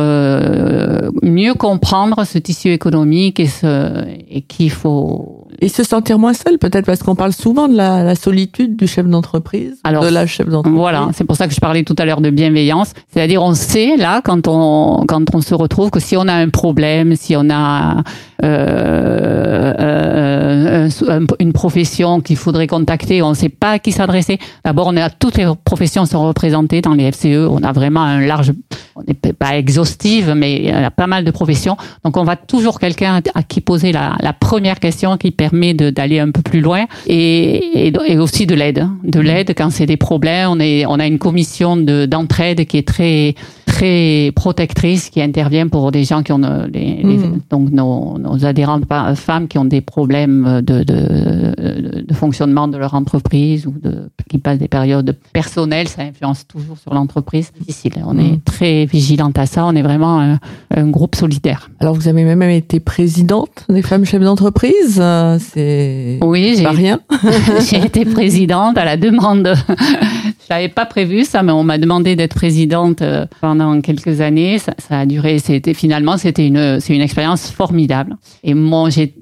mieux 1.22 1.54
comprendre 1.54 2.24
ce 2.24 2.38
tissu 2.38 2.70
économique 2.70 3.40
et, 3.40 3.46
ce, 3.46 4.04
et 4.30 4.42
qu'il 4.42 4.70
faut... 4.70 5.47
Et 5.60 5.68
se 5.68 5.82
sentir 5.82 6.18
moins 6.18 6.34
seul, 6.34 6.58
peut-être, 6.58 6.86
parce 6.86 7.02
qu'on 7.02 7.16
parle 7.16 7.32
souvent 7.32 7.66
de 7.66 7.76
la, 7.76 8.04
la 8.04 8.14
solitude 8.14 8.76
du 8.76 8.86
chef 8.86 9.06
d'entreprise. 9.06 9.76
Alors, 9.82 10.04
chef 10.26 10.48
d'entreprise. 10.48 10.78
Voilà, 10.78 11.08
c'est 11.14 11.24
pour 11.24 11.36
ça 11.36 11.48
que 11.48 11.54
je 11.54 11.60
parlais 11.60 11.82
tout 11.82 11.96
à 11.98 12.04
l'heure 12.04 12.20
de 12.20 12.30
bienveillance. 12.30 12.92
C'est-à-dire, 13.12 13.42
on 13.42 13.54
sait 13.54 13.96
là 13.96 14.20
quand 14.22 14.46
on 14.46 15.04
quand 15.06 15.34
on 15.34 15.40
se 15.40 15.54
retrouve 15.54 15.90
que 15.90 15.98
si 15.98 16.16
on 16.16 16.28
a 16.28 16.34
un 16.34 16.48
problème, 16.48 17.16
si 17.16 17.34
on 17.36 17.50
a 17.50 18.04
euh, 18.44 19.74
euh, 19.80 20.88
une 21.40 21.52
profession 21.52 22.20
qu'il 22.20 22.36
faudrait 22.36 22.68
contacter, 22.68 23.20
on 23.22 23.30
ne 23.30 23.34
sait 23.34 23.48
pas 23.48 23.72
à 23.72 23.78
qui 23.80 23.90
s'adresser. 23.90 24.38
D'abord, 24.64 24.86
on 24.86 24.96
a 24.96 25.10
toutes 25.10 25.36
les 25.36 25.46
professions 25.64 26.06
sont 26.06 26.24
représentées 26.24 26.82
dans 26.82 26.94
les 26.94 27.10
FCE. 27.10 27.48
On 27.50 27.64
a 27.64 27.72
vraiment 27.72 28.02
un 28.02 28.20
large, 28.20 28.52
on 28.94 29.02
n'est 29.02 29.32
pas 29.32 29.56
exhaustive, 29.56 30.34
mais 30.36 30.56
il 30.56 30.64
y 30.66 30.70
a 30.70 30.90
pas 30.92 31.08
mal 31.08 31.24
de 31.24 31.30
professions. 31.32 31.76
Donc, 32.04 32.16
on 32.16 32.24
va 32.24 32.36
toujours 32.36 32.78
quelqu'un 32.78 33.20
à 33.34 33.42
qui 33.42 33.60
poser 33.60 33.90
la, 33.90 34.14
la 34.20 34.32
première 34.32 34.78
question 34.78 35.16
qui 35.16 35.32
permet 35.32 35.47
d'aller 35.74 36.18
un 36.18 36.30
peu 36.30 36.42
plus 36.42 36.60
loin 36.60 36.86
et, 37.06 37.88
et, 37.88 38.18
aussi 38.18 38.46
de 38.46 38.54
l'aide, 38.54 38.86
de 39.04 39.20
l'aide 39.20 39.54
quand 39.56 39.70
c'est 39.70 39.86
des 39.86 39.96
problèmes. 39.96 40.50
On, 40.50 40.60
est, 40.60 40.86
on 40.86 40.98
a 40.98 41.06
une 41.06 41.18
commission 41.18 41.76
d'entraide 41.76 42.66
qui 42.66 42.78
est 42.78 42.86
très 42.86 43.34
très 43.78 44.32
protectrice 44.34 45.08
qui 45.08 45.22
intervient 45.22 45.68
pour 45.68 45.92
des 45.92 46.02
gens 46.02 46.22
qui 46.22 46.32
ont 46.32 46.42
euh, 46.42 46.66
les, 46.72 47.04
hmm. 47.04 47.40
donc 47.48 47.70
nos, 47.70 48.18
nos, 48.18 48.44
adhérentes 48.44 48.84
femmes 49.14 49.46
qui 49.46 49.56
ont 49.58 49.64
des 49.64 49.80
problèmes 49.80 50.62
de, 50.62 50.82
de, 50.82 52.02
de, 52.02 52.14
fonctionnement 52.14 52.66
de 52.66 52.76
leur 52.76 52.94
entreprise 52.94 53.66
ou 53.66 53.74
de, 53.80 54.10
qui 54.28 54.38
passent 54.38 54.58
des 54.58 54.68
périodes 54.68 55.16
personnelles, 55.32 55.86
ça 55.86 56.02
influence 56.02 56.46
toujours 56.46 56.76
sur 56.78 56.92
l'entreprise. 56.92 57.52
Difficile. 57.60 57.92
On 58.04 58.18
est 58.18 58.32
hmm. 58.32 58.40
très 58.44 58.84
vigilante 58.84 59.38
à 59.38 59.46
ça. 59.46 59.64
On 59.64 59.74
est 59.76 59.82
vraiment 59.82 60.20
un, 60.20 60.38
un, 60.74 60.88
groupe 60.88 61.14
solidaire. 61.14 61.70
Alors 61.78 61.94
vous 61.94 62.08
avez 62.08 62.24
même 62.24 62.42
été 62.42 62.80
présidente 62.80 63.64
des 63.68 63.82
femmes 63.82 64.04
chefs 64.04 64.22
d'entreprise. 64.22 64.98
Euh, 65.00 65.38
c'est 65.38 66.18
oui, 66.22 66.60
pas 66.62 66.70
rien. 66.70 66.98
j'ai 67.70 67.78
été 67.78 68.04
présidente 68.04 68.76
à 68.76 68.84
la 68.84 68.96
demande 68.96 69.54
je 70.48 70.54
n'avais 70.54 70.68
pas 70.68 70.86
prévu 70.86 71.24
ça, 71.24 71.42
mais 71.42 71.52
on 71.52 71.62
m'a 71.62 71.78
demandé 71.78 72.16
d'être 72.16 72.34
présidente 72.34 73.02
euh, 73.02 73.26
quelques 73.80 74.20
années. 74.20 74.58
Ça, 74.58 74.74
ça 74.78 75.00
a 75.00 75.06
duré. 75.06 75.38
C'était 75.38 75.74
finalement, 75.74 76.16
c'était 76.16 76.46
une, 76.46 76.80
c'est 76.80 76.94
une 76.94 77.00
expérience 77.00 77.50
formidable. 77.50 78.16
Et 78.44 78.54
moi, 78.54 78.90
j'ai 78.90 79.14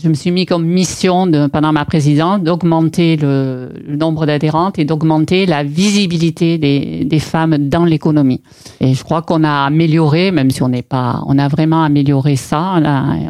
je 0.00 0.08
me 0.08 0.14
suis 0.14 0.30
mis 0.30 0.46
comme 0.46 0.64
mission 0.64 1.26
de, 1.26 1.46
pendant 1.46 1.72
ma 1.72 1.84
présidence 1.84 2.40
d'augmenter 2.40 3.16
le, 3.16 3.70
nombre 3.88 4.26
d'adhérentes 4.26 4.78
et 4.78 4.84
d'augmenter 4.84 5.46
la 5.46 5.64
visibilité 5.64 6.58
des, 6.58 7.04
des 7.04 7.18
femmes 7.18 7.68
dans 7.68 7.84
l'économie. 7.84 8.40
Et 8.80 8.94
je 8.94 9.04
crois 9.04 9.22
qu'on 9.22 9.44
a 9.44 9.66
amélioré, 9.66 10.30
même 10.30 10.50
si 10.50 10.62
on 10.62 10.68
n'est 10.68 10.82
pas, 10.82 11.22
on 11.26 11.38
a 11.38 11.48
vraiment 11.48 11.82
amélioré 11.82 12.36
ça. 12.36 12.80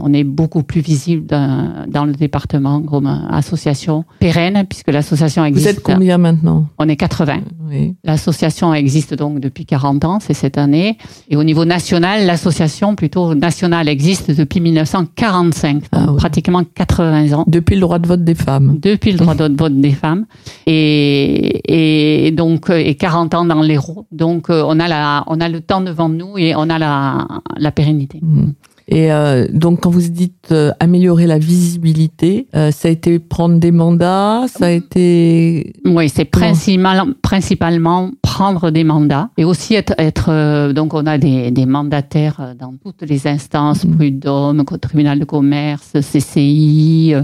on 0.03 0.13
est 0.13 0.25
beaucoup 0.25 0.63
plus 0.63 0.81
visible 0.81 1.27
dans, 1.27 1.87
dans, 1.89 2.05
le 2.05 2.13
département 2.13 2.81
comme 2.83 3.07
association 3.31 4.05
pérenne 4.19 4.65
puisque 4.69 4.89
l'association 4.89 5.45
existe. 5.45 5.67
Vous 5.67 5.73
êtes 5.73 5.83
combien 5.83 6.19
maintenant? 6.19 6.67
On 6.79 6.89
est 6.89 6.97
80. 6.97 7.41
Oui. 7.69 7.95
L'association 8.05 8.75
existe 8.75 9.15
donc 9.15 9.41
depuis 9.41 9.65
40 9.65 10.05
ans, 10.05 10.19
c'est 10.21 10.35
cette 10.35 10.59
année. 10.59 10.99
Et 11.29 11.37
au 11.37 11.45
niveau 11.45 11.65
national, 11.65 12.27
l'association 12.27 12.95
plutôt 12.95 13.35
nationale 13.35 13.89
existe 13.89 14.31
depuis 14.31 14.61
1945. 14.61 15.85
Ah, 15.93 16.07
pratiquement 16.33 16.65
80 16.65 17.33
ans. 17.35 17.45
Depuis 17.47 17.75
le 17.75 17.83
droit 17.83 17.99
de 17.99 18.07
vote 18.07 18.25
des 18.25 18.35
femmes. 18.35 18.79
Depuis 18.81 19.13
le 19.13 19.19
droit 19.19 19.35
de 19.35 19.55
vote 19.55 19.79
des 19.79 19.91
femmes. 19.91 20.25
Et, 20.67 22.27
et 22.27 22.31
donc, 22.31 22.71
euh, 22.71 22.79
et 22.79 22.95
40 22.95 23.35
ans 23.35 23.45
dans 23.45 23.61
l'Hérault. 23.61 24.07
Donc, 24.13 24.49
euh, 24.49 24.63
on 24.67 24.81
a 24.81 24.89
la, 24.89 25.25
on 25.27 25.41
a 25.41 25.49
le 25.51 25.61
temps 25.61 25.83
devant 25.83 26.09
nous 26.09 26.39
et 26.39 26.55
on 26.57 26.71
a 26.71 26.79
la, 26.79 27.29
la 27.59 27.71
pérennité. 27.71 28.19
Mmh. 28.23 28.53
Et 28.95 29.11
euh, 29.11 29.47
donc, 29.51 29.81
quand 29.81 29.91
vous 29.91 30.03
dites 30.03 30.51
euh, 30.53 30.71
améliorer 30.79 31.27
la 31.27 31.39
visibilité, 31.39 32.47
euh, 32.55 32.71
ça 32.71 32.89
a 32.89 32.91
été 32.91 33.19
prendre 33.19 33.59
des 33.59 33.71
mandats, 33.71 34.45
ça 34.49 34.67
a 34.67 34.71
été... 34.71 35.73
Oui, 35.87 36.11
c'est 36.11 36.27
principalement, 36.27 37.11
principalement 37.23 38.11
prendre 38.21 38.71
des 38.71 38.85
mandats 38.85 39.31
et 39.39 39.45
aussi 39.45 39.75
être... 39.77 39.95
être 39.97 40.73
donc, 40.75 40.93
on 40.93 41.07
a 41.07 41.17
des, 41.17 41.51
des, 41.51 41.65
mandataires 41.65 42.55
dans 42.59 42.75
toutes 42.85 43.09
les 43.09 43.27
instances, 43.27 43.87
mmh. 43.87 43.97
prud'homme, 43.97 44.65
tribunal 44.79 45.19
de 45.19 45.25
commerce, 45.25 45.93
CCI, 45.99 47.15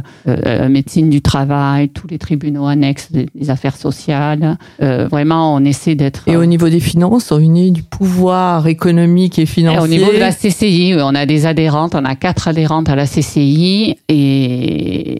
médecine 0.70 1.10
du 1.10 1.20
travail, 1.20 1.90
tous 1.90 2.06
les 2.06 2.18
tribunaux 2.18 2.66
annexes 2.66 3.12
des, 3.12 3.50
affaires 3.50 3.76
sociales. 3.76 4.56
vraiment, 4.80 5.54
on 5.54 5.62
essaie 5.66 5.96
d'être... 5.96 6.26
Et 6.26 6.36
au 6.36 6.46
niveau 6.46 6.70
des 6.70 6.80
finances, 6.80 7.30
on 7.30 7.38
unit 7.38 7.72
du 7.72 7.82
pouvoir 7.82 8.68
économique 8.68 9.38
et 9.38 9.44
financier. 9.44 9.80
Et 9.80 9.82
au 9.82 9.86
niveau 9.86 10.12
de 10.12 10.18
la 10.18 10.32
CCI, 10.32 10.94
on 10.98 11.14
a 11.14 11.26
des 11.26 11.44
adhérentes, 11.58 11.94
on 11.96 12.04
a 12.04 12.14
quatre 12.14 12.46
adhérentes 12.46 12.88
à 12.88 12.94
la 12.94 13.06
CCI 13.06 13.96
et, 14.08 15.18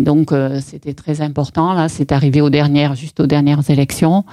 donc 0.00 0.32
euh, 0.32 0.60
c'était 0.64 0.92
très 0.94 1.20
important 1.22 1.72
là, 1.72 1.88
c'est 1.88 2.12
arrivé 2.12 2.40
aux 2.40 2.50
dernières, 2.50 2.94
juste 2.94 3.20
aux 3.20 3.26
dernières 3.26 3.68
élections 3.70 4.24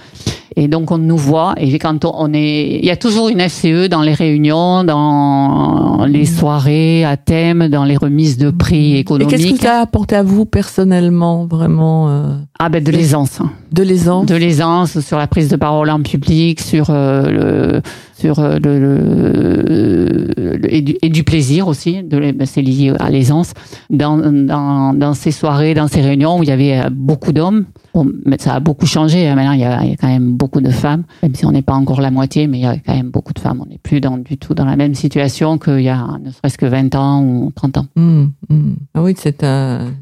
et 0.56 0.68
donc 0.68 0.92
on 0.92 0.98
nous 0.98 1.18
voit 1.18 1.54
et 1.58 1.80
quand 1.80 2.06
on, 2.06 2.34
est, 2.34 2.80
il 2.80 2.86
y 2.86 2.90
a 2.90 2.98
toujours 2.98 3.30
une 3.30 3.40
FCE 3.40 3.88
dans 3.90 4.02
les 4.02 4.14
réunions, 4.14 4.84
dans 4.84 6.06
les 6.06 6.26
soirées 6.26 7.06
à 7.06 7.18
thème, 7.18 7.68
dans 7.70 7.84
les 7.84 7.98
remises 7.98 8.38
de 8.38 8.52
prix 8.52 8.98
économiques. 8.98 9.34
Et 9.34 9.38
qu'est-ce 9.38 9.54
que 9.54 9.60
ça 9.60 9.80
a 9.80 9.82
apporté 9.82 10.16
à 10.16 10.24
vous 10.24 10.46
personnellement 10.46 11.46
vraiment 11.46 12.10
euh, 12.10 12.36
Ah 12.60 12.70
ben 12.70 12.84
de 12.84 12.92
l'aisance. 12.92 13.40
De 13.72 13.84
l'aisance. 13.84 14.26
De 14.26 14.36
l'aisance 14.36 15.00
sur 15.00 15.18
la 15.18 15.28
prise 15.28 15.50
de 15.50 15.56
parole 15.56 15.90
en 15.90 16.02
public, 16.02 16.62
sur 16.62 16.88
euh, 16.90 17.72
le 17.78 17.82
sur 18.18 18.40
euh, 18.40 18.58
le, 18.64 18.80
le- 18.80 20.32
le- 20.38 20.74
et, 20.74 20.82
du, 20.82 20.96
et 21.02 21.10
du 21.10 21.24
plaisir 21.24 21.68
aussi. 21.68 22.02
De, 22.04 22.20
ben, 22.32 22.46
c'est 22.46 22.62
lié 22.62 22.94
à 23.00 23.10
l'aisance 23.10 23.54
dans, 23.90 24.18
dans, 24.18 24.94
dans 24.94 25.14
ces 25.14 25.32
soirées, 25.32 25.74
dans 25.74 25.88
ces 25.88 26.02
réunions 26.02 26.40
où 26.40 26.44
il 26.44 26.50
y 26.50 26.52
avait 26.52 26.78
euh, 26.80 26.90
beaucoup 26.92 27.34
d'hommes. 27.34 27.66
Bon, 27.94 28.08
ça 28.40 28.56
a 28.56 28.60
beaucoup 28.60 28.86
changé. 28.86 29.26
hein. 29.28 29.36
Maintenant, 29.36 29.54
il 29.54 29.62
y, 29.62 29.64
a, 29.64 29.82
il 29.84 29.90
y 29.92 29.94
a 29.94 29.96
quand 29.96 30.08
même 30.08 30.34
beaucoup 30.34 30.60
de 30.60 30.70
femmes, 30.70 31.04
même 31.24 31.34
si 31.34 31.46
on 31.46 31.52
n'est 31.52 31.62
pas 31.62 31.76
encore 31.76 32.02
la 32.02 32.12
moitié, 32.12 32.46
mais 32.48 32.58
il 32.60 32.64
y 32.64 32.66
a 32.66 32.76
quand 32.78 32.94
même 32.94 33.10
beaucoup 33.10 33.32
de 33.34 33.40
femmes. 33.40 33.62
On 33.66 33.70
n'est 33.70 33.78
plus 33.78 34.02
dans, 34.02 34.18
du 34.18 34.38
tout 34.38 34.54
dans 34.54 34.66
la 34.66 34.76
même 34.76 34.96
situation 34.96 35.58
qu'il 35.58 35.80
y 35.82 35.88
a 35.90 36.06
ne 36.22 36.30
serait-ce 36.32 36.58
que 36.58 36.66
20 36.66 36.94
ans 36.96 37.24
ou 37.24 37.52
30 37.56 37.78
ans. 37.78 37.86
Hmm, 37.96 38.26
hmm. 38.50 38.74
Ah 38.96 39.02
oui, 39.04 39.14
c'est 39.18 39.46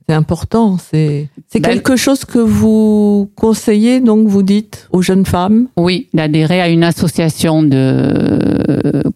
important. 0.10 0.78
C'est 0.78 1.30
c'est 1.47 1.60
Ben- 1.60 1.69
quelque 1.69 1.95
chose 1.95 2.26
que 2.26 2.39
vous 2.39 3.30
conseillez, 3.36 3.99
donc 3.99 4.28
vous 4.28 4.41
dites 4.43 4.88
aux 4.91 5.02
jeunes 5.04 5.26
femmes? 5.26 5.67
Oui, 5.78 6.08
d'adhérer 6.15 6.62
à 6.62 6.69
une 6.69 6.84
association 6.84 7.62
de, 7.62 8.03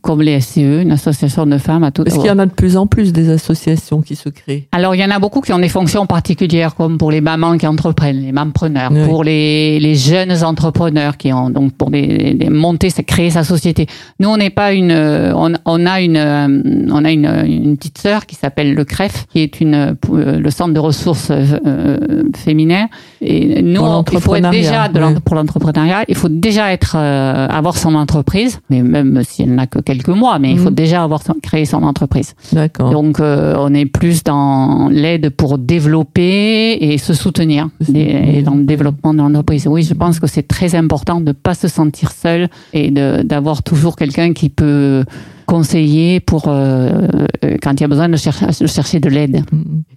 comme 0.02 0.22
les 0.22 0.40
SCE, 0.42 0.58
une 0.58 0.92
association 0.92 1.46
de 1.46 1.58
femmes 1.58 1.84
à 1.84 1.92
tout. 1.92 2.04
Parce 2.04 2.18
qu'il 2.18 2.28
y 2.28 2.32
en 2.32 2.40
a 2.40 2.46
de 2.46 2.52
plus 2.52 2.78
en 2.78 2.88
plus 2.88 3.12
des 3.14 3.30
associations 3.30 4.02
qui 4.02 4.16
se 4.16 4.30
créent. 4.30 4.68
Alors, 4.72 4.96
il 4.96 5.02
y 5.02 5.06
en 5.06 5.10
a 5.12 5.20
beaucoup 5.20 5.42
qui 5.42 5.54
ont 5.54 5.60
des 5.60 5.70
fonctions 5.70 6.06
particulières, 6.06 6.76
comme 6.76 6.98
pour 6.98 7.12
les 7.12 7.22
mamans 7.22 7.58
qui 7.58 7.68
entreprennent, 7.68 8.22
les 8.22 8.32
mampreneurs, 8.32 8.92
Oui. 8.94 9.06
pour 9.06 9.24
les, 9.24 9.80
les 9.80 9.96
jeunes 9.96 10.44
entrepreneurs 10.44 11.18
qui 11.18 11.34
ont 11.34 11.50
donc 11.50 11.74
pour 11.74 11.90
les, 11.90 12.34
les 12.34 12.50
monter, 12.50 12.90
c'est 12.90 13.04
créer 13.04 13.30
sa 13.30 13.44
société. 13.44 13.88
Nous, 14.20 14.30
on 14.30 14.38
n'est 14.38 14.50
pas 14.50 14.74
une, 14.74 14.92
euh, 14.92 15.34
on, 15.36 15.54
on 15.66 15.86
a 15.86 16.02
une, 16.02 16.18
euh, 16.18 16.48
on 16.92 17.04
a 17.06 17.12
une, 17.12 17.26
une 17.46 17.78
petite 17.78 17.98
sœur 17.98 18.26
qui 18.26 18.36
s'appelle 18.36 18.74
le 18.74 18.86
CREF, 18.86 19.26
qui 19.32 19.40
est 19.40 19.60
une, 19.62 19.74
euh, 20.14 20.40
le 20.40 20.50
centre 20.52 20.74
de 20.74 20.80
ressources 20.80 21.32
euh, 21.32 22.24
féminin. 22.36 22.88
Et 23.22 23.62
nous, 23.62 23.82
il 24.14 24.20
faut 24.20 24.36
être 24.36 24.50
déjà 24.52 24.88
de 24.88 25.00
l'en- 25.00 25.14
oui. 25.14 25.20
pour 25.24 25.36
l'entrepreneuriat, 25.36 26.04
il 26.08 26.16
faut 26.16 26.30
déjà 26.30 26.72
être, 26.72 26.96
euh, 26.98 27.48
avoir 27.48 27.78
son 27.78 27.96
entreprise, 27.96 28.60
mais 28.70 28.77
même 28.82 29.22
si 29.24 29.44
elle 29.44 29.56
n'a 29.56 29.68
que 29.68 29.80
quelques 29.80 30.08
mois, 30.10 30.40
mais 30.40 30.52
il 30.52 30.60
faut 30.60 30.70
Mhm. 30.70 30.76
déjà 30.76 31.04
avoir 31.04 31.22
créé 31.42 31.66
son 31.66 31.84
entreprise. 31.84 32.34
D'accord. 32.54 32.92
Donc, 32.92 33.20
euh, 33.20 33.56
on 33.58 33.74
est 33.74 33.86
plus 33.86 34.24
dans 34.24 34.90
l'aide 34.90 35.30
pour 35.32 35.58
développer 35.58 36.78
et 36.82 36.98
se 36.98 37.14
soutenir 37.14 37.70
et, 37.94 38.38
et 38.40 38.42
dans 38.42 38.56
le 38.56 38.64
développement 38.64 39.14
de 39.14 39.20
l'entreprise. 39.20 39.68
Oui, 39.68 39.84
je 39.84 39.94
pense 39.94 40.20
que 40.20 40.28
c'est 40.28 40.48
très 40.48 40.76
important 40.76 41.22
de 41.22 41.32
pas 41.32 41.54
se 41.54 41.68
sentir 41.68 42.12
seul 42.12 42.50
et 42.74 42.92
d'avoir 42.92 43.64
toujours 43.64 43.96
quelqu'un 43.96 44.34
qui 44.34 44.50
peut 44.50 45.04
conseiller 45.46 46.20
pour 46.20 46.50
euh, 46.50 47.08
euh, 47.46 47.56
quand 47.64 47.72
il 47.76 47.82
y 47.82 47.84
a 47.86 47.88
besoin 47.88 48.10
de 48.10 48.18
chercher, 48.18 48.48
de 48.60 48.68
chercher 48.68 49.00
de 49.00 49.08
l'aide. 49.10 49.44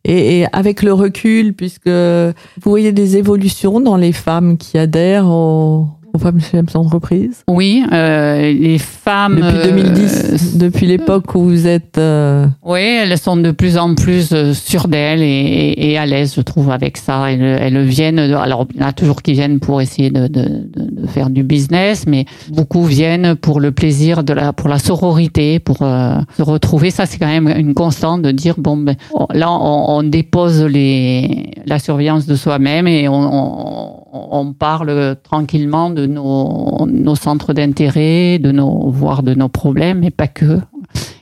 Et, 0.04 0.40
et 0.40 0.46
avec 0.52 0.82
le 0.82 0.92
recul, 0.92 1.54
puisque 1.54 1.88
vous 1.88 2.70
voyez 2.70 2.92
des 2.92 3.16
évolutions 3.16 3.80
dans 3.80 3.96
les 3.96 4.12
femmes 4.12 4.56
qui 4.58 4.78
adhèrent 4.78 5.26
aux, 5.26 5.88
aux 6.12 6.18
femmes 6.18 6.40
chefs 6.40 6.72
d'entreprise 6.72 7.42
Oui, 7.48 7.84
euh, 7.92 8.52
les 8.52 8.78
femmes 8.78 9.36
depuis 9.36 9.58
euh, 9.58 9.70
2010, 9.70 10.58
depuis 10.58 10.86
l'époque 10.86 11.34
où 11.34 11.44
vous 11.44 11.66
êtes. 11.66 11.98
euh, 11.98 12.46
Oui, 12.64 12.80
elles 12.80 13.16
sont 13.18 13.36
de 13.36 13.50
plus 13.50 13.78
en 13.78 13.94
plus 13.94 14.32
euh, 14.32 14.52
sûres 14.54 14.88
d'elles 14.88 15.22
et, 15.22 15.24
et, 15.26 15.90
et 15.92 15.98
à 15.98 16.06
l'aise, 16.06 16.34
je 16.36 16.40
trouve, 16.40 16.70
avec 16.70 16.96
ça. 16.96 17.30
Elles, 17.30 17.42
elles 17.42 17.82
viennent, 17.84 18.18
alors 18.18 18.66
il 18.74 18.80
y 18.80 18.84
en 18.84 18.88
a 18.88 18.92
toujours 18.92 19.22
qui 19.22 19.32
viennent 19.32 19.60
pour 19.60 19.80
essayer 19.80 20.10
de, 20.10 20.26
de, 20.26 20.42
de, 20.42 21.02
de 21.02 21.06
faire 21.06 21.30
du 21.30 21.42
business, 21.42 22.04
mais 22.06 22.24
beaucoup 22.52 22.82
viennent 22.84 23.34
pour 23.36 23.60
le 23.60 23.70
plaisir 23.72 24.24
de 24.24 24.32
la, 24.32 24.52
pour 24.52 24.68
la 24.68 24.78
sororité, 24.78 25.58
pour 25.58 25.78
euh, 25.82 26.14
se 26.36 26.42
retrouver. 26.42 26.90
Ça, 26.90 27.06
c'est 27.06 27.18
quand 27.18 27.26
même 27.26 27.48
une 27.48 27.74
constante 27.74 28.22
de 28.22 28.30
dire 28.30 28.54
bon, 28.58 28.76
ben, 28.76 28.96
on- 29.14 29.26
là, 29.32 29.50
on, 29.50 29.98
on 29.98 30.02
dépose 30.02 30.62
les, 30.64 31.50
la 31.66 31.78
surveillance 31.78 32.26
de 32.26 32.34
soi-même 32.34 32.86
et 32.88 33.08
on, 33.08 33.14
on, 33.14 33.96
on 34.12 34.52
parle 34.52 35.16
tranquillement 35.22 35.90
de 35.90 35.99
nos, 36.06 36.86
nos 36.90 37.14
centres 37.14 37.52
d'intérêt, 37.52 38.38
de 38.38 38.52
nos, 38.52 38.90
voire 38.90 39.22
de 39.22 39.34
nos 39.34 39.48
problèmes, 39.48 40.00
mais 40.00 40.10
pas 40.10 40.28
que 40.28 40.60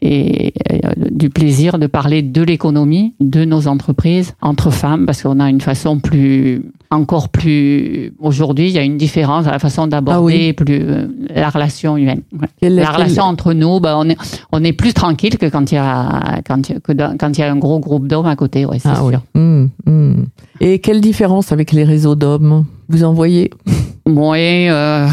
et 0.03 0.53
euh, 0.73 0.77
du 1.11 1.31
plaisir 1.31 1.79
de 1.79 1.87
parler 1.87 2.23
de 2.23 2.43
l'économie, 2.43 3.15
de 3.21 3.45
nos 3.45 3.67
entreprises 3.69 4.35
entre 4.41 4.71
femmes, 4.71 5.07
parce 5.07 5.23
qu'on 5.23 5.41
a 5.41 5.49
une 5.51 5.61
façon 5.61 5.99
plus, 5.99 6.63
encore 6.91 7.29
plus, 7.29 8.13
aujourd'hui, 8.19 8.69
il 8.69 8.73
y 8.75 8.79
a 8.79 8.83
une 8.83 8.97
différence 8.99 9.45
dans 9.45 9.51
la 9.51 9.59
façon 9.59 9.87
d'aborder 9.87 10.53
plus 10.53 10.81
euh, 10.81 11.07
la 11.35 11.51
relation 11.51 11.97
humaine. 11.97 12.23
Ouais. 12.33 12.49
quelle- 12.61 12.75
La 12.77 12.87
quelle- 12.87 12.95
relation 12.97 13.25
entre 13.25 13.53
nous, 13.53 13.81
ben, 13.81 13.95
on 13.99 14.09
est, 14.09 14.17
on 14.53 14.63
est 14.65 14.73
plus 14.73 14.95
tranquille 14.95 15.37
que 15.39 15.47
quand 15.47 15.71
il 15.73 15.75
y 15.75 15.79
a, 15.79 16.41
quand 16.47 16.63
que 16.83 16.93
dans- 16.93 17.17
quand 17.19 17.37
il 17.37 17.41
y 17.41 17.45
a 17.45 17.51
un 17.53 17.57
gros 17.57 17.79
groupe 17.81 18.07
d'hommes 18.09 18.27
à 18.27 18.37
côté, 18.37 18.65
ouais, 18.67 18.79
c'est 18.79 18.89
Ah 18.91 18.97
sûr. 18.97 19.05
oui. 19.07 19.15
Hum, 19.35 19.71
hum. 19.87 20.27
Et 20.61 20.81
quelle 20.81 21.01
différence 21.01 21.53
avec 21.53 21.73
les 21.73 21.85
réseaux 21.85 22.15
d'hommes 22.17 22.65
Vous 22.89 23.05
en 23.05 23.13
voyez? 23.13 23.51
Ouais, 24.07 24.69
euh, 24.71 25.07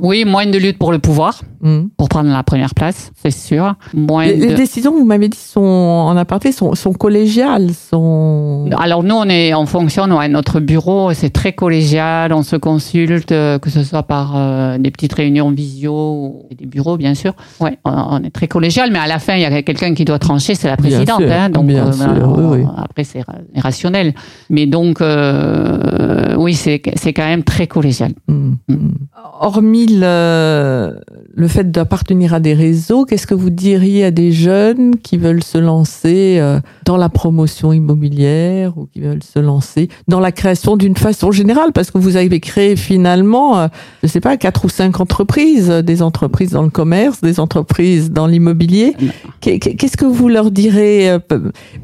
oui, 0.00 0.24
moins 0.24 0.46
de 0.46 0.56
lutte 0.56 0.78
pour 0.78 0.92
le 0.92 0.98
pouvoir, 1.00 1.42
Hum. 1.64 1.88
pour 1.96 2.08
prendre 2.08 2.30
la 2.30 2.42
première 2.44 2.74
place, 2.74 3.10
c'est 3.20 3.32
sûr. 3.32 3.74
Moins 3.92 4.25
les, 4.34 4.54
décisions, 4.54 4.92
vous 4.92 5.04
m'avez 5.04 5.28
dit, 5.28 5.38
sont 5.38 5.60
en 5.62 6.16
aparté, 6.16 6.52
sont, 6.52 6.74
sont 6.74 6.92
collégiales, 6.92 7.70
sont. 7.90 8.68
Alors 8.78 9.02
nous, 9.02 9.14
on 9.14 9.24
est, 9.28 9.54
on 9.54 9.66
fonctionne, 9.66 10.12
ouais, 10.12 10.28
notre 10.28 10.60
bureau, 10.60 11.12
c'est 11.12 11.30
très 11.30 11.52
collégial, 11.52 12.32
on 12.32 12.42
se 12.42 12.56
consulte, 12.56 13.32
euh, 13.32 13.58
que 13.58 13.70
ce 13.70 13.82
soit 13.82 14.02
par 14.02 14.34
euh, 14.36 14.78
des 14.78 14.90
petites 14.90 15.12
réunions 15.12 15.50
visio 15.50 15.92
ou 15.92 16.46
des 16.58 16.66
bureaux, 16.66 16.96
bien 16.96 17.14
sûr. 17.14 17.32
Ouais, 17.60 17.78
on, 17.84 17.90
on 17.90 18.22
est 18.24 18.30
très 18.30 18.48
collégial, 18.48 18.90
mais 18.92 18.98
à 18.98 19.06
la 19.06 19.18
fin, 19.18 19.34
il 19.34 19.42
y 19.42 19.44
a 19.44 19.62
quelqu'un 19.62 19.94
qui 19.94 20.04
doit 20.04 20.18
trancher, 20.18 20.54
c'est 20.54 20.68
la 20.68 20.76
Bien 20.76 20.90
présidente. 20.90 21.20
sûr, 21.22 21.32
hein, 21.32 21.48
donc 21.50 21.66
bien 21.66 21.86
euh, 21.86 21.92
sûr, 21.92 22.06
ben, 22.06 22.48
oui, 22.50 22.64
après, 22.76 23.04
c'est 23.04 23.20
ra- 23.20 23.34
rationnel. 23.56 24.14
Mais 24.50 24.66
donc, 24.66 25.00
euh, 25.00 26.34
oui, 26.36 26.54
c'est 26.54 26.80
quand 26.80 27.26
même 27.26 27.42
très 27.44 27.66
collégial. 27.66 28.12
Hum, 28.28 28.56
hum. 28.68 28.92
Hormis 29.40 29.86
le, 29.88 30.98
le 31.34 31.48
fait 31.48 31.70
d'appartenir 31.70 32.32
à 32.34 32.40
des 32.40 32.54
réseaux, 32.54 33.04
qu'est-ce 33.04 33.26
que 33.26 33.34
vous 33.34 33.50
diriez 33.50 34.04
à 34.04 34.10
des 34.16 34.32
jeunes 34.32 34.96
qui 34.96 35.18
veulent 35.18 35.44
se 35.44 35.58
lancer 35.58 36.38
euh, 36.40 36.58
dans 36.86 36.96
la 36.96 37.08
promotion 37.10 37.72
immobilière 37.72 38.76
ou 38.78 38.86
qui 38.86 39.00
veulent 39.00 39.22
se 39.22 39.38
lancer 39.38 39.88
dans 40.08 40.18
la 40.20 40.32
création 40.32 40.76
d'une 40.76 40.96
façon 40.96 41.30
générale 41.30 41.72
Parce 41.72 41.90
que 41.90 41.98
vous 41.98 42.16
avez 42.16 42.40
créé 42.40 42.74
finalement, 42.76 43.58
euh, 43.58 43.68
je 44.02 44.08
sais 44.08 44.20
pas, 44.20 44.36
quatre 44.38 44.64
ou 44.64 44.68
cinq 44.70 44.98
entreprises, 45.00 45.68
euh, 45.70 45.82
des 45.82 46.00
entreprises 46.02 46.50
dans 46.52 46.62
le 46.62 46.70
commerce, 46.70 47.20
des 47.20 47.38
entreprises 47.38 48.10
dans 48.10 48.26
l'immobilier. 48.26 48.96
Qu'est- 49.40 49.58
qu'est- 49.58 49.74
Qu'est-ce 49.76 49.96
que 49.98 50.06
vous 50.06 50.28
leur 50.28 50.50
direz 50.50 51.18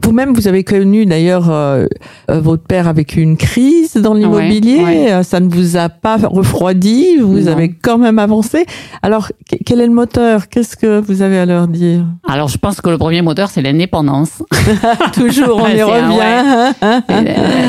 Vous-même, 0.02 0.32
vous 0.34 0.48
avez 0.48 0.64
connu 0.64 1.04
d'ailleurs 1.04 1.52
votre 2.28 2.62
père 2.62 2.88
avec 2.88 3.16
une 3.16 3.36
crise 3.36 3.92
dans 3.94 4.14
l'immobilier. 4.14 4.82
ouais. 4.82 5.22
Ça 5.22 5.40
ne 5.40 5.48
vous 5.48 5.76
a 5.76 5.90
pas 5.90 6.16
refroidi. 6.16 7.18
Vous 7.20 7.40
Non. 7.42 7.52
avez 7.52 7.68
quand 7.70 7.98
même 7.98 8.18
avancé. 8.18 8.64
Alors, 9.02 9.28
que- 9.28 9.56
quel 9.64 9.80
est 9.82 9.86
le 9.86 9.92
moteur? 9.92 10.48
Qu'est-ce 10.48 10.76
que 10.76 11.00
vous 11.00 11.20
avez 11.22 11.38
à 11.38 11.44
leur 11.46 11.68
dire? 11.68 12.04
Alors, 12.28 12.48
je 12.48 12.56
pense 12.56 12.80
que 12.80 12.88
le 12.88 12.98
premier 12.98 13.20
moteur, 13.20 13.50
c'est 13.50 13.62
l'indépendance. 13.62 14.42
Toujours, 15.12 15.60
on 15.60 15.68
y 15.68 15.82
revient. 15.82 16.16
ouais. 16.18 16.72
hein. 16.82 17.02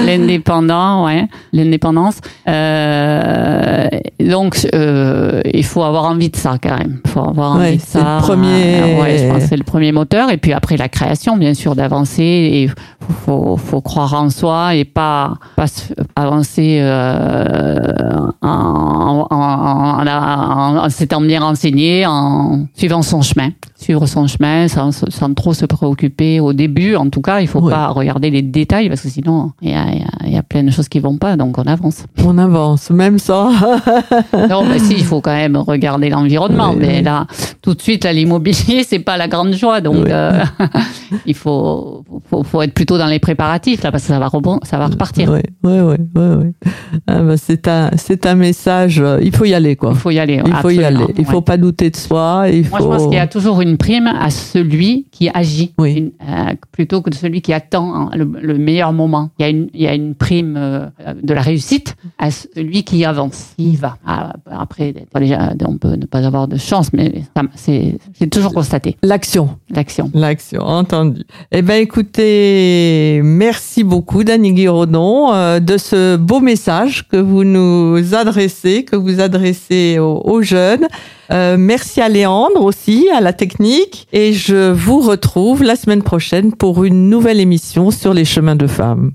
L'indépendant, 0.06 1.06
ouais, 1.06 1.28
l'indépendance. 1.52 2.18
Euh, 2.48 3.88
donc, 4.20 4.68
euh, 4.76 5.42
il 5.54 5.66
faut 5.66 5.84
avoir 5.84 6.06
envie 6.06 6.30
de 6.30 6.36
ça 6.36 6.58
quand 6.62 6.78
même. 6.78 7.00
Il 7.04 7.10
faut 7.12 7.22
avoir 7.22 7.58
Ouais, 7.58 7.68
envie 7.70 7.78
de 7.78 7.82
c'est 7.82 8.00
ça. 8.00 8.18
le 8.20 8.22
premier- 8.22 8.82
Euh, 8.82 9.02
ouais, 9.02 9.18
je 9.18 9.28
pense 9.34 9.44
c'est 9.50 9.58
le 9.58 9.64
premier 9.64 9.92
moteur. 9.92 10.30
Et 10.32 10.38
puis 10.38 10.54
après, 10.54 10.78
la 10.78 10.88
création, 10.88 11.36
bien 11.36 11.56
sûr, 11.56 11.76
d'avancer. 11.76 12.22
Et 12.24 12.68
faut, 12.68 12.78
faut, 13.26 13.58
faut 13.58 13.82
croire 13.82 14.14
en 14.14 14.30
soi 14.30 14.76
et 14.76 14.86
pas, 14.86 15.34
pas 15.56 15.66
avancer 16.16 16.78
euh, 16.82 18.28
en, 18.42 19.28
en- 19.30 20.08
en- 20.08 20.78
en 20.86 20.90
s'étant 20.90 21.22
bien 21.22 21.42
renseigné, 21.42 22.06
en 22.06 22.66
suivant 22.76 23.02
son 23.02 23.22
chemin. 23.22 23.50
Suivre 23.84 24.06
son 24.06 24.28
chemin 24.28 24.68
sans, 24.70 24.92
sans 24.92 25.34
trop 25.34 25.54
se 25.54 25.66
préoccuper 25.66 26.40
au 26.40 26.54
début. 26.54 26.96
En 26.96 27.10
tout 27.10 27.20
cas, 27.22 27.42
il 27.42 27.48
faut 27.48 27.60
Ouais. 27.60 27.72
pas 27.74 27.88
regarder 27.90 28.30
les 28.30 28.42
détails 28.42 28.88
parce 28.88 29.02
que 29.02 29.10
sinon, 29.10 29.52
il 29.62 29.72
y 29.72 29.74
a, 29.74 29.86
y, 29.94 30.04
a, 30.26 30.30
y 30.30 30.38
a 30.38 30.44
plein 30.44 30.64
de 30.64 30.72
choses 30.72 30.88
qui 30.88 31.00
vont 31.00 31.18
pas. 31.18 31.36
Donc, 31.36 31.58
on 31.58 31.64
avance. 31.64 32.06
On 32.26 32.38
avance, 32.38 32.90
même 32.92 33.20
ça. 33.20 33.50
Non, 34.50 34.64
mais 34.66 34.80
si, 34.80 34.94
il 34.94 35.04
faut 35.04 35.22
quand 35.22 35.34
même 35.34 35.56
regarder 35.58 36.10
l'environnement. 36.10 36.74
Mais 36.78 37.02
là, 37.02 37.28
tout 37.62 37.74
de 37.74 37.82
suite, 37.82 38.04
là, 38.06 38.14
l'immobilier, 38.14 38.84
c'est 38.88 39.00
pas 39.00 39.18
la 39.18 39.28
grande 39.28 39.54
joie. 39.54 39.82
Donc, 39.82 40.08
euh, 40.08 40.44
il 41.26 41.34
faut, 41.36 42.04
faut, 42.30 42.44
faut 42.44 42.62
être 42.62 42.74
plutôt 42.74 42.98
dans 42.98 43.08
les 43.08 43.20
préparatifs, 43.20 43.84
là, 43.84 43.92
parce 43.92 44.04
que 44.04 44.10
ça 44.10 44.20
va, 44.20 44.28
rebond, 44.28 44.60
ça 44.64 44.78
va 44.78 44.88
repartir. 44.88 45.30
Oui, 45.32 45.40
oui, 45.64 45.96
oui, 46.16 46.22
oui. 46.38 46.70
Ah 47.08 47.20
bah, 47.22 47.38
c'est 47.38 47.68
un, 47.68 47.92
c'est 47.98 48.26
un 48.26 48.36
message. 48.36 49.00
euh, 49.00 49.20
Il 49.22 49.36
faut 49.36 49.46
y 49.46 49.54
aller, 49.54 49.76
quoi. 49.76 49.92
Il 49.94 49.98
faut 49.98 50.12
y 50.12 50.20
aller. 50.20 50.42
Il 50.46 50.54
faut 50.56 50.70
y 50.70 50.80
absolument, 50.84 51.04
aller. 51.06 51.14
Il 51.18 51.26
faut 51.26 51.38
ouais. 51.38 51.42
pas 51.42 51.58
douter 51.58 51.90
de 51.90 51.96
soi. 51.98 52.46
Il 52.52 52.68
Moi, 52.70 52.80
faut. 52.80 52.84
je 52.86 52.90
pense 52.90 53.04
qu'il 53.06 53.14
y 53.16 53.20
a 53.20 53.28
toujours 53.28 53.62
une 53.62 53.73
prime 53.78 54.08
à 54.08 54.30
celui 54.30 55.06
qui 55.12 55.30
agit, 55.34 55.74
Oui. 55.78 55.94
une- 55.94 56.12
euh, 56.28 56.54
plutôt 56.72 57.02
que 57.02 57.10
de 57.10 57.16
celui 57.16 57.42
qui 57.42 57.54
attend 57.54 57.94
hein, 57.96 58.10
le, 58.16 58.26
le 58.42 58.58
meilleur 58.58 58.94
moment. 58.94 59.30
Il 59.40 59.44
y 59.44 59.46
a 59.46 59.50
une, 59.50 59.70
il 59.74 59.82
y 59.82 59.88
a 59.88 59.94
une 59.94 60.16
prime 60.16 60.56
euh, 60.58 60.88
de 61.22 61.34
la 61.34 61.42
réussite 61.42 61.96
à 62.18 62.32
celui 62.32 62.84
qui 62.84 63.04
avance, 63.06 63.54
qui 63.58 63.72
y 63.72 63.76
va. 63.76 63.98
Ah, 64.06 64.34
Après, 64.50 64.94
déjà, 65.20 65.54
on 65.68 65.78
peut 65.78 65.96
ne 65.96 66.06
pas 66.06 66.26
avoir 66.26 66.48
de 66.48 66.58
chance, 66.58 66.92
mais 66.94 67.24
c'est 67.56 67.98
toujours 68.30 68.54
constaté, 68.54 68.98
L'action. 69.04 69.58
l'action. 69.70 70.10
L'action, 70.14 70.62
entendu. 70.62 71.24
Eh 71.52 71.62
ben, 71.62 71.82
écoutez, 71.82 73.22
merci 73.24 73.84
beaucoup, 73.84 74.24
Dany 74.24 74.54
Guiraudon, 74.54 75.34
euh, 75.34 75.60
de 75.60 75.78
ce 75.78 76.16
beau 76.18 76.40
message 76.40 77.08
que 77.08 77.18
vous 77.18 77.44
nous 77.44 78.14
adressez, 78.16 78.84
que 78.86 78.96
vous 78.96 79.20
adressez 79.20 80.00
aux, 80.00 80.22
aux 80.24 80.42
jeunes. 80.42 80.88
Euh, 81.32 81.56
merci 81.58 82.02
à 82.02 82.10
Léandre 82.10 82.64
aussi, 82.64 83.10
à 83.16 83.22
la 83.22 83.34
technique. 83.34 84.08
Et 84.14 84.34
je 84.34 84.72
vous 84.72 85.00
retrouve 85.00 85.64
la 85.64 85.76
semaine 85.76 86.04
prochaine 86.04 86.54
pour 86.54 86.84
une 86.84 87.10
nouvelle 87.10 87.40
émission 87.40 87.92
sur 87.92 88.14
les 88.14 88.26
chemins 88.26 88.56
de 88.56 88.68
femmes. 88.68 89.12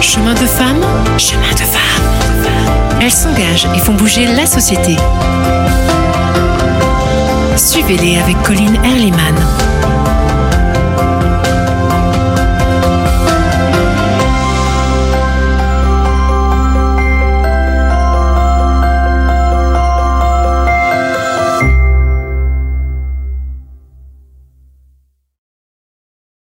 Chemin 0.00 0.32
de 0.32 0.38
femmes, 0.38 0.82
chemin 1.18 1.52
de 1.52 1.58
femmes. 1.58 3.00
Elles 3.00 3.10
s'engagent 3.10 3.68
et 3.76 3.78
font 3.78 3.94
bouger 3.94 4.26
la 4.26 4.46
société. 4.46 4.96
Suivez-les 7.56 8.18
avec 8.18 8.40
Colline 8.42 8.76
Erliman. 8.84 9.34